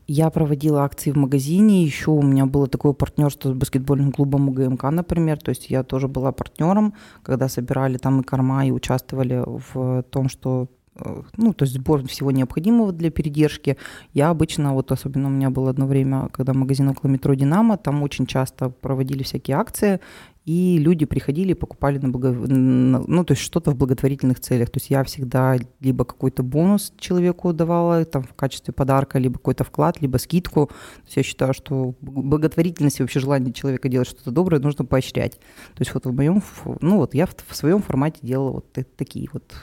Я 0.08 0.30
проводила 0.30 0.84
акции 0.84 1.12
в 1.12 1.18
магазине, 1.18 1.84
еще 1.84 2.12
у 2.12 2.22
меня 2.22 2.46
было 2.46 2.68
такое 2.68 2.94
партнерство 2.94 3.50
с 3.50 3.54
баскетбольным 3.54 4.12
клубом 4.12 4.50
УГМК, 4.50 4.84
например, 4.92 5.38
то 5.38 5.50
есть 5.50 5.70
я 5.70 5.84
тоже 5.84 6.08
была 6.08 6.32
партнером, 6.32 6.94
когда 7.24 7.48
собирали 7.48 7.98
там 7.98 8.20
и 8.20 8.24
корма, 8.24 8.66
и 8.66 8.72
участвовали 8.72 9.44
в 9.46 10.04
том, 10.04 10.28
что 10.28 10.68
ну, 10.96 11.54
то 11.54 11.64
есть 11.64 11.76
сбор 11.76 12.06
всего 12.08 12.32
необходимого 12.32 12.92
для 12.92 13.12
передержки. 13.12 13.78
Я 14.14 14.30
обычно, 14.30 14.74
вот 14.74 14.92
особенно 14.92 15.28
у 15.28 15.32
меня 15.32 15.50
было 15.50 15.70
одно 15.70 15.88
время, 15.88 16.28
когда 16.32 16.54
магазин 16.54 16.90
около 16.90 17.10
метро 17.10 17.34
«Динамо», 17.34 17.78
там 17.78 18.04
очень 18.04 18.26
часто 18.26 18.70
проводили 18.70 19.24
всякие 19.24 19.58
акции, 19.58 20.00
и 20.46 20.80
люди 20.80 21.06
приходили 21.06 21.54
покупали 21.54 22.00
на 22.00 22.10
благо... 22.10 22.32
ну, 22.32 23.24
то 23.24 23.34
есть 23.34 23.44
что-то 23.44 23.72
в 23.72 23.76
благотворительных 23.76 24.40
целях. 24.40 24.70
То 24.72 24.80
есть 24.80 24.90
я 24.90 25.04
всегда 25.04 25.58
либо 25.80 26.04
какой-то 26.04 26.42
бонус 26.42 26.94
человеку 26.98 27.54
давала 27.54 28.04
там, 28.06 28.24
в 28.24 28.34
качестве 28.34 28.74
подарка, 28.74 29.20
либо 29.20 29.36
какой-то 29.36 29.64
вклад, 29.64 30.02
либо 30.02 30.18
скидку. 30.18 30.68
То 30.68 31.04
есть 31.06 31.18
я 31.18 31.24
считаю, 31.24 31.54
что 31.54 31.94
благотворительность 32.02 33.00
и 33.00 33.04
вообще 33.04 33.20
желание 33.20 33.54
человека 33.54 33.88
делать 33.88 34.08
что-то 34.08 34.32
доброе 34.32 34.60
нужно 34.60 34.84
поощрять. 34.84 35.36
То 35.76 35.82
есть 35.82 35.94
вот 35.94 36.06
в 36.06 36.12
моем, 36.12 36.42
ну 36.82 36.98
вот 36.98 37.14
я 37.14 37.28
в 37.28 37.56
своем 37.56 37.82
формате 37.84 38.18
делала 38.24 38.52
вот 38.52 38.78
такие 38.98 39.30
вот 39.32 39.54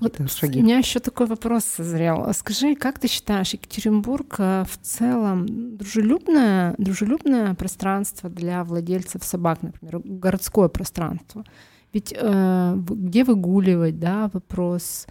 вот 0.00 0.30
шаги. 0.30 0.60
У 0.60 0.62
меня 0.62 0.78
еще 0.78 1.00
такой 1.00 1.26
вопрос 1.26 1.64
созрел. 1.64 2.32
Скажи, 2.34 2.74
как 2.74 2.98
ты 2.98 3.08
считаешь, 3.08 3.52
Екатеринбург 3.52 4.36
э, 4.38 4.64
в 4.68 4.78
целом 4.82 5.76
дружелюбное, 5.76 6.74
дружелюбное 6.78 7.54
пространство 7.54 8.30
для 8.30 8.64
владельцев 8.64 9.24
собак, 9.24 9.62
например, 9.62 10.00
городское 10.04 10.68
пространство? 10.68 11.44
Ведь 11.92 12.14
э, 12.16 12.76
где 12.76 13.24
выгуливать, 13.24 13.98
да, 14.00 14.30
вопрос. 14.32 15.06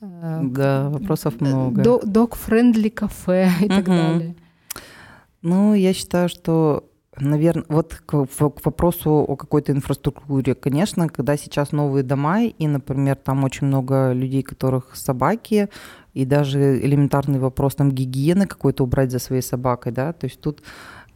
Э, 0.00 0.40
да, 0.42 0.88
вопросов 0.90 1.40
много. 1.40 2.00
Dog-friendly 2.04 2.88
кафе 2.88 3.50
и 3.60 3.68
так 3.68 3.84
далее. 3.84 4.36
Ну, 5.42 5.74
я 5.74 5.92
считаю, 5.92 6.28
что 6.28 6.88
Наверное, 7.20 7.64
вот 7.68 7.94
к, 8.06 8.26
к 8.26 8.64
вопросу 8.64 9.10
о 9.10 9.36
какой-то 9.36 9.72
инфраструктуре. 9.72 10.54
Конечно, 10.54 11.08
когда 11.08 11.36
сейчас 11.36 11.70
новые 11.70 12.02
дома, 12.02 12.42
и, 12.44 12.66
например, 12.66 13.16
там 13.16 13.44
очень 13.44 13.68
много 13.68 14.12
людей, 14.12 14.42
которых 14.42 14.96
собаки, 14.96 15.68
и 16.12 16.24
даже 16.24 16.80
элементарный 16.80 17.38
вопрос 17.38 17.76
там 17.76 17.92
гигиены 17.92 18.46
какой-то 18.46 18.82
убрать 18.84 19.12
за 19.12 19.20
своей 19.20 19.42
собакой, 19.42 19.92
да, 19.92 20.12
то 20.12 20.26
есть 20.26 20.40
тут 20.40 20.62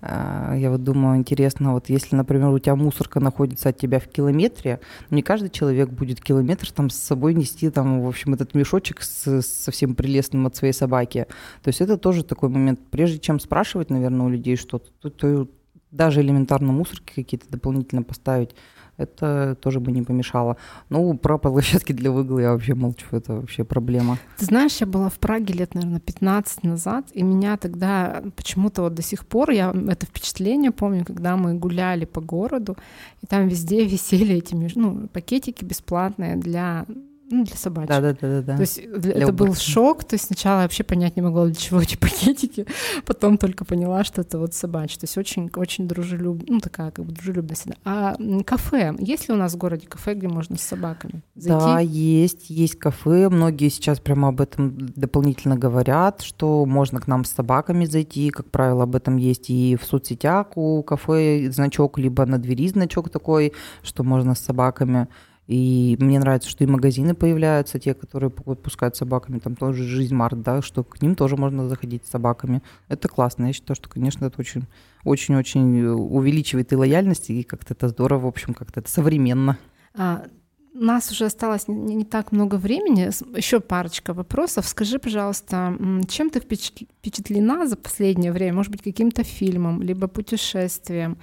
э, 0.01 0.55
я 0.57 0.71
вот 0.71 0.85
думаю, 0.85 1.19
интересно, 1.19 1.73
вот 1.73 1.89
если, 1.89 2.15
например, 2.15 2.49
у 2.51 2.59
тебя 2.61 2.77
мусорка 2.77 3.19
находится 3.19 3.71
от 3.71 3.79
тебя 3.79 3.99
в 3.99 4.07
километре, 4.07 4.79
не 5.11 5.23
каждый 5.23 5.51
человек 5.51 5.91
будет 5.91 6.21
километр 6.21 6.71
там 6.71 6.91
с 6.91 6.97
собой 6.97 7.35
нести, 7.35 7.71
там, 7.71 8.03
в 8.03 8.09
общем, 8.09 8.35
этот 8.35 8.55
мешочек 8.55 9.03
с, 9.03 9.43
совсем 9.43 9.97
прелестным 9.97 10.47
от 10.47 10.55
своей 10.55 10.73
собаки. 10.73 11.27
То 11.63 11.69
есть 11.69 11.81
это 11.81 11.97
тоже 11.97 12.23
такой 12.23 12.51
момент. 12.51 12.79
Прежде 12.91 13.19
чем 13.19 13.41
спрашивать, 13.41 13.91
наверное, 13.91 14.27
у 14.27 14.29
людей 14.29 14.57
что-то, 14.57 14.91
то, 15.01 15.11
то 15.11 15.49
даже 15.91 16.21
элементарно 16.21 16.73
мусорки 16.73 17.15
какие-то 17.15 17.47
дополнительно 17.51 18.03
поставить, 18.03 18.55
это 18.99 19.57
тоже 19.61 19.81
бы 19.81 19.93
не 19.93 20.03
помешало. 20.03 20.57
Ну, 20.91 21.17
про 21.17 21.39
площадки 21.39 21.93
для 21.93 22.11
выгула 22.11 22.41
я 22.41 22.53
вообще 22.53 22.75
молчу, 22.75 23.07
это 23.13 23.35
вообще 23.35 23.65
проблема. 23.65 24.19
Ты 24.37 24.45
знаешь, 24.45 24.77
я 24.81 24.87
была 24.87 25.09
в 25.09 25.19
Праге 25.19 25.55
лет, 25.55 25.75
наверное, 25.75 26.01
15 26.01 26.65
назад, 26.65 27.07
и 27.13 27.23
меня 27.23 27.57
тогда 27.57 28.23
почему-то 28.37 28.83
вот 28.83 28.95
до 28.95 29.03
сих 29.03 29.25
пор, 29.25 29.51
я 29.51 29.73
это 29.89 30.05
впечатление 30.05 30.73
помню, 30.73 31.05
когда 31.05 31.37
мы 31.37 31.55
гуляли 31.55 32.05
по 32.05 32.21
городу, 32.21 32.77
и 33.23 33.27
там 33.27 33.49
везде 33.49 33.85
висели 33.87 34.37
эти 34.37 34.55
ну, 34.75 35.09
пакетики 35.09 35.65
бесплатные 35.65 36.37
для 36.37 36.85
ну, 37.31 37.45
для 37.45 37.57
собачек. 37.57 37.89
Да, 37.89 38.01
да, 38.01 38.17
да, 38.21 38.43
да. 38.43 38.57
То 38.57 38.63
есть 38.63 38.91
для 38.91 39.13
это 39.13 39.33
был 39.33 39.55
шок. 39.55 40.05
То 40.05 40.15
есть 40.15 40.27
сначала 40.27 40.59
я 40.59 40.63
вообще 40.63 40.83
понять 40.83 41.17
не 41.17 41.23
могла, 41.23 41.47
для 41.47 41.55
чего 41.55 41.81
эти 41.81 41.97
пакетики. 41.99 42.67
Потом 43.05 43.37
только 43.39 43.65
поняла, 43.65 44.05
что 44.05 44.23
это 44.23 44.39
вот 44.39 44.55
собачьи. 44.55 44.99
То 44.99 45.05
есть 45.05 45.19
очень, 45.19 45.51
очень 45.55 45.87
дружелюбно, 45.87 46.47
ну 46.49 46.61
такая 46.61 46.91
как 46.91 47.05
бы 47.05 47.13
дружелюбная 47.13 47.57
среда. 47.57 47.77
А 47.85 48.17
кафе, 48.45 48.95
есть 48.99 49.29
ли 49.29 49.35
у 49.35 49.37
нас 49.37 49.53
в 49.53 49.59
городе 49.59 49.87
кафе, 49.87 50.15
где 50.15 50.29
можно 50.29 50.57
с 50.57 50.63
собаками 50.63 51.23
зайти? 51.35 51.61
Да, 51.61 51.81
есть, 51.81 52.51
есть 52.51 52.79
кафе. 52.79 53.29
Многие 53.29 53.69
сейчас 53.69 54.01
прямо 54.01 54.29
об 54.29 54.41
этом 54.41 54.79
дополнительно 54.79 55.57
говорят, 55.57 56.23
что 56.23 56.65
можно 56.65 57.01
к 57.01 57.07
нам 57.07 57.25
с 57.25 57.33
собаками 57.33 57.85
зайти. 57.85 58.31
Как 58.31 58.51
правило, 58.51 58.85
об 58.85 58.97
этом 58.97 59.17
есть 59.17 59.51
и 59.51 59.77
в 59.77 59.85
соцсетях 59.85 60.57
у 60.57 60.83
кафе 60.83 61.51
значок, 61.51 61.99
либо 61.99 62.25
на 62.25 62.39
двери 62.39 62.69
значок 62.69 63.11
такой, 63.11 63.53
что 63.83 64.03
можно 64.03 64.35
с 64.35 64.41
собаками. 64.41 65.09
И 65.49 65.97
мне 65.99 66.21
нравится, 66.21 66.51
что 66.51 66.63
и 66.63 66.67
магазины 66.67 67.15
появляются, 67.15 67.79
те, 67.79 67.95
которые 67.95 68.29
пускают 68.29 68.97
собаками, 68.97 69.39
там 69.39 69.57
тоже 69.57 69.83
жизнь 69.83 70.15
Март, 70.15 70.43
да, 70.43 70.61
что 70.61 70.85
к 70.85 71.01
ним 71.01 71.15
тоже 71.15 71.37
можно 71.37 71.67
заходить 71.67 72.05
с 72.05 72.11
собаками. 72.11 72.63
Это 72.89 73.09
классно. 73.09 73.47
Я 73.47 73.55
считаю, 73.55 73.75
что, 73.75 73.89
конечно, 73.89 74.27
это 74.27 74.39
очень, 74.39 74.65
очень-очень 75.05 75.87
увеличивает 75.87 76.71
и 76.75 76.77
лояльность, 76.77 77.31
и 77.31 77.43
как-то 77.43 77.73
это 77.73 77.89
здорово, 77.89 78.25
в 78.25 78.27
общем, 78.27 78.53
как-то 78.53 78.81
это 78.81 78.91
современно. 78.91 79.57
А, 79.95 80.27
у 80.75 80.85
нас 80.85 81.11
уже 81.11 81.25
осталось 81.25 81.67
не, 81.67 81.95
не 81.95 82.05
так 82.05 82.31
много 82.31 82.57
времени. 82.57 83.11
Еще 83.35 83.61
парочка 83.61 84.13
вопросов. 84.13 84.69
Скажи, 84.69 84.99
пожалуйста, 84.99 85.75
чем 86.09 86.29
ты 86.29 86.41
впечатлена 86.41 87.67
за 87.67 87.77
последнее 87.77 88.33
время? 88.33 88.53
Может 88.53 88.73
быть, 88.73 88.83
каким-то 88.83 89.25
фильмом, 89.25 89.81
либо 89.81 90.09
путешествием, 90.09 91.17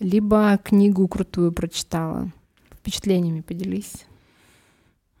либо 0.00 0.58
книгу 0.62 1.08
крутую 1.08 1.52
прочитала? 1.52 2.30
Впечатлениями 2.80 3.40
поделись. 3.40 4.06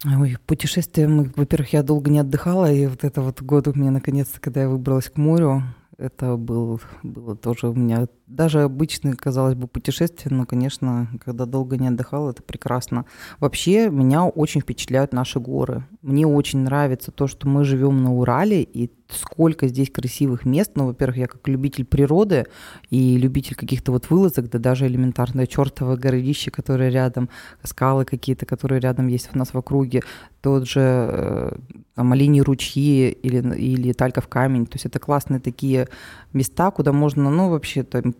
Ой, 0.04 0.38
путешествия, 0.46 1.08
мы, 1.08 1.30
во-первых, 1.36 1.74
я 1.74 1.82
долго 1.82 2.10
не 2.10 2.20
отдыхала, 2.20 2.72
и 2.72 2.86
вот 2.86 3.04
это 3.04 3.20
вот 3.20 3.42
год 3.42 3.68
у 3.68 3.74
меня 3.74 3.90
наконец-то, 3.90 4.40
когда 4.40 4.62
я 4.62 4.68
выбралась 4.68 5.10
к 5.10 5.18
морю, 5.18 5.62
это 5.98 6.36
был, 6.36 6.80
было 7.02 7.36
тоже 7.36 7.68
у 7.68 7.74
меня 7.74 8.08
даже 8.30 8.62
обычное, 8.62 9.14
казалось 9.14 9.54
бы, 9.54 9.66
путешествие, 9.66 10.34
но, 10.34 10.46
конечно, 10.46 11.08
когда 11.24 11.46
долго 11.46 11.76
не 11.76 11.88
отдыхал, 11.88 12.30
это 12.30 12.42
прекрасно. 12.42 13.04
Вообще, 13.40 13.90
меня 13.90 14.24
очень 14.24 14.60
впечатляют 14.60 15.12
наши 15.12 15.40
горы. 15.40 15.84
Мне 16.02 16.26
очень 16.26 16.60
нравится 16.60 17.10
то, 17.10 17.26
что 17.26 17.48
мы 17.48 17.64
живем 17.64 18.02
на 18.02 18.14
Урале, 18.14 18.62
и 18.62 18.90
сколько 19.08 19.66
здесь 19.68 19.90
красивых 19.90 20.44
мест. 20.44 20.72
Ну, 20.76 20.86
во-первых, 20.86 21.16
я 21.16 21.26
как 21.26 21.46
любитель 21.48 21.84
природы 21.84 22.46
и 22.90 23.16
любитель 23.16 23.56
каких-то 23.56 23.92
вот 23.92 24.08
вылазок, 24.10 24.48
да 24.48 24.58
даже 24.58 24.86
элементарное 24.86 25.46
чертово 25.46 25.96
городище, 25.96 26.50
которое 26.50 26.90
рядом, 26.90 27.28
скалы 27.64 28.04
какие-то, 28.04 28.46
которые 28.46 28.80
рядом 28.80 29.08
есть 29.08 29.30
у 29.34 29.38
нас 29.38 29.52
в 29.52 29.58
округе, 29.58 30.02
тот 30.40 30.68
же 30.68 30.80
э, 30.80 31.52
там, 31.94 32.12
оленьи 32.12 32.40
ручьи 32.40 33.10
или, 33.10 33.56
или 33.56 33.92
Тальков 33.92 34.28
камень. 34.28 34.66
То 34.66 34.76
есть 34.76 34.86
это 34.86 34.98
классные 34.98 35.40
такие 35.40 35.88
места, 36.32 36.70
куда 36.70 36.92
можно, 36.92 37.30
ну, 37.30 37.50
вообще 37.50 37.82
там 37.82 38.14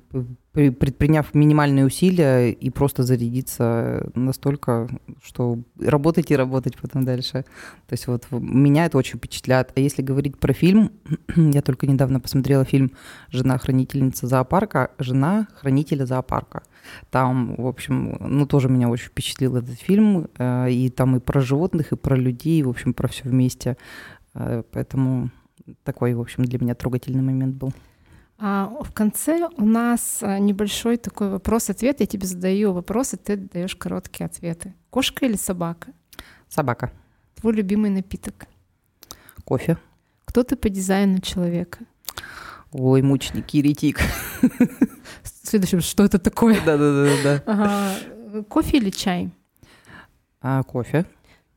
предприняв 0.52 1.32
минимальные 1.32 1.86
усилия 1.86 2.50
и 2.50 2.70
просто 2.70 3.02
зарядиться 3.04 4.10
настолько, 4.14 4.88
что 5.22 5.58
работать 5.78 6.30
и 6.30 6.36
работать 6.36 6.76
потом 6.76 7.04
дальше. 7.04 7.44
То 7.86 7.92
есть 7.92 8.06
вот 8.06 8.26
меня 8.30 8.86
это 8.86 8.98
очень 8.98 9.18
впечатляет. 9.18 9.72
А 9.76 9.80
если 9.80 10.02
говорить 10.02 10.38
про 10.38 10.52
фильм, 10.52 10.90
я 11.36 11.62
только 11.62 11.86
недавно 11.86 12.20
посмотрела 12.20 12.64
фильм 12.64 12.92
«Жена 13.30 13.58
хранительница 13.58 14.26
зоопарка», 14.26 14.90
«Жена 14.98 15.46
хранителя 15.54 16.04
зоопарка». 16.04 16.62
Там, 17.10 17.54
в 17.56 17.66
общем, 17.66 18.16
ну 18.20 18.46
тоже 18.46 18.68
меня 18.68 18.88
очень 18.88 19.08
впечатлил 19.08 19.56
этот 19.56 19.78
фильм, 19.78 20.28
э, 20.38 20.70
и 20.70 20.88
там 20.90 21.16
и 21.16 21.20
про 21.20 21.40
животных, 21.40 21.92
и 21.92 21.96
про 21.96 22.16
людей, 22.16 22.60
и, 22.60 22.62
в 22.62 22.68
общем, 22.68 22.94
про 22.94 23.06
все 23.06 23.24
вместе. 23.24 23.76
Э, 24.34 24.62
поэтому 24.72 25.30
такой, 25.84 26.14
в 26.14 26.20
общем, 26.20 26.44
для 26.44 26.58
меня 26.58 26.74
трогательный 26.74 27.22
момент 27.22 27.54
был. 27.56 27.72
А 28.42 28.68
в 28.80 28.92
конце 28.92 29.48
у 29.58 29.66
нас 29.66 30.22
а, 30.22 30.38
небольшой 30.38 30.96
такой 30.96 31.28
вопрос-ответ. 31.28 32.00
Я 32.00 32.06
тебе 32.06 32.26
задаю 32.26 32.72
вопросы, 32.72 33.18
ты 33.18 33.36
даешь 33.36 33.76
короткие 33.76 34.24
ответы. 34.26 34.74
Кошка 34.88 35.26
или 35.26 35.36
собака? 35.36 35.92
Собака. 36.48 36.90
Твой 37.34 37.52
любимый 37.52 37.90
напиток? 37.90 38.46
Кофе. 39.44 39.76
Кто 40.24 40.42
ты 40.42 40.56
по 40.56 40.70
дизайну 40.70 41.18
человека? 41.20 41.80
Ой, 42.72 43.02
мучник, 43.02 43.50
еретик. 43.50 44.00
Следующее, 45.22 45.82
что 45.82 46.04
это 46.04 46.18
такое? 46.18 46.58
Да-да-да. 46.64 47.42
Ага. 47.44 48.42
Кофе 48.44 48.78
или 48.78 48.90
чай? 48.90 49.30
А, 50.40 50.62
кофе. 50.62 51.04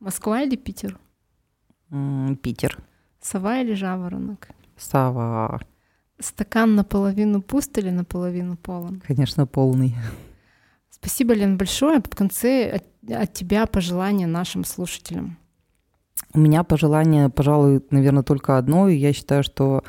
Москва 0.00 0.42
или 0.42 0.56
Питер? 0.56 0.98
М, 1.90 2.36
Питер. 2.36 2.76
Сова 3.22 3.60
или 3.60 3.72
жаворонок? 3.72 4.48
Сова. 4.76 5.60
Стакан 6.20 6.74
наполовину 6.74 7.42
пуст 7.42 7.76
или 7.78 7.90
наполовину 7.90 8.56
полон? 8.56 9.02
Конечно, 9.06 9.46
полный. 9.46 9.94
Спасибо, 10.90 11.34
Лен, 11.34 11.58
большое. 11.58 12.00
В 12.00 12.14
конце 12.14 12.70
от, 12.70 13.12
от 13.12 13.32
тебя 13.34 13.66
пожелания 13.66 14.26
нашим 14.26 14.64
слушателям. 14.64 15.36
У 16.32 16.38
меня 16.38 16.62
пожелание, 16.64 17.28
пожалуй, 17.28 17.82
наверное, 17.90 18.22
только 18.22 18.58
одно. 18.58 18.88
И 18.88 18.96
я 18.96 19.12
считаю, 19.12 19.42
что 19.42 19.82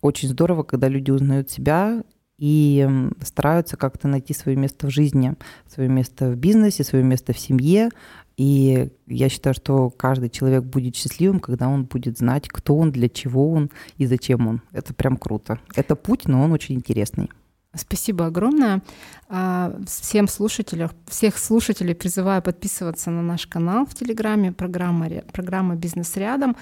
очень 0.00 0.28
здорово, 0.28 0.62
когда 0.62 0.88
люди 0.88 1.10
узнают 1.10 1.50
себя 1.50 2.02
и 2.38 2.88
стараются 3.22 3.76
как-то 3.76 4.08
найти 4.08 4.34
свое 4.34 4.56
место 4.56 4.86
в 4.86 4.90
жизни, 4.90 5.34
свое 5.66 5.88
место 5.88 6.30
в 6.30 6.36
бизнесе, 6.36 6.84
свое 6.84 7.04
место 7.04 7.32
в 7.32 7.38
семье, 7.38 7.90
и 8.38 8.88
я 9.08 9.28
считаю, 9.28 9.52
что 9.52 9.90
каждый 9.90 10.30
человек 10.30 10.62
будет 10.62 10.94
счастливым, 10.94 11.40
когда 11.40 11.68
он 11.68 11.86
будет 11.86 12.18
знать, 12.18 12.46
кто 12.48 12.76
он, 12.76 12.92
для 12.92 13.08
чего 13.08 13.50
он 13.50 13.70
и 13.96 14.06
зачем 14.06 14.46
он. 14.46 14.62
Это 14.70 14.94
прям 14.94 15.16
круто. 15.16 15.58
Это 15.74 15.96
путь, 15.96 16.28
но 16.28 16.44
он 16.44 16.52
очень 16.52 16.76
интересный. 16.76 17.30
Спасибо 17.74 18.26
огромное. 18.26 18.82
А, 19.28 19.78
всем 19.86 20.26
слушателям, 20.26 20.90
всех 21.06 21.36
слушателей 21.36 21.94
призываю 21.94 22.40
подписываться 22.40 23.10
на 23.10 23.22
наш 23.22 23.46
канал 23.46 23.84
в 23.84 23.94
Телеграме, 23.94 24.52
программа, 24.52 25.08
программа 25.32 25.76
«Бизнес 25.76 26.16
рядом». 26.16 26.56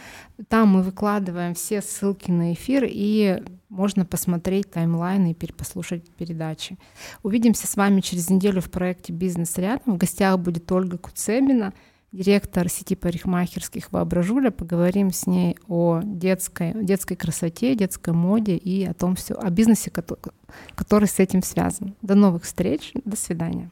Там 0.49 0.69
мы 0.71 0.83
выкладываем 0.83 1.55
все 1.55 1.81
ссылки 1.81 2.33
на 2.33 2.53
эфир, 2.55 2.85
и 2.89 3.41
можно 3.69 4.05
посмотреть 4.05 4.73
таймлайн 4.73 5.27
и 5.27 5.35
перепослушать 5.35 6.11
передачи. 6.11 6.77
Увидимся 7.23 7.69
с 7.69 7.77
вами 7.77 8.01
через 8.01 8.29
неделю 8.29 8.61
в 8.61 8.71
проекте 8.71 9.13
«Бизнес 9.13 9.57
рядом». 9.59 9.95
В 9.95 9.99
гостях 9.99 10.41
будет 10.41 10.71
Ольга 10.73 10.99
Куцебина— 10.99 11.73
директор 12.17 12.69
сети 12.69 12.95
парикмахерских 12.97 13.93
«Воображуля». 13.93 14.51
Поговорим 14.51 15.12
с 15.12 15.27
ней 15.27 15.57
о 15.69 16.01
детской, 16.03 16.73
детской 16.75 17.14
красоте, 17.14 17.75
детской 17.75 18.14
моде 18.14 18.57
и 18.57 18.85
о 18.85 18.95
том 18.95 19.14
все, 19.17 19.35
о 19.35 19.51
бизнесе, 19.51 19.91
который, 19.91 20.21
который 20.75 21.09
с 21.09 21.19
этим 21.19 21.43
связан. 21.43 21.95
До 22.03 22.14
новых 22.14 22.45
встреч, 22.45 22.93
до 23.05 23.17
свидания. 23.17 23.71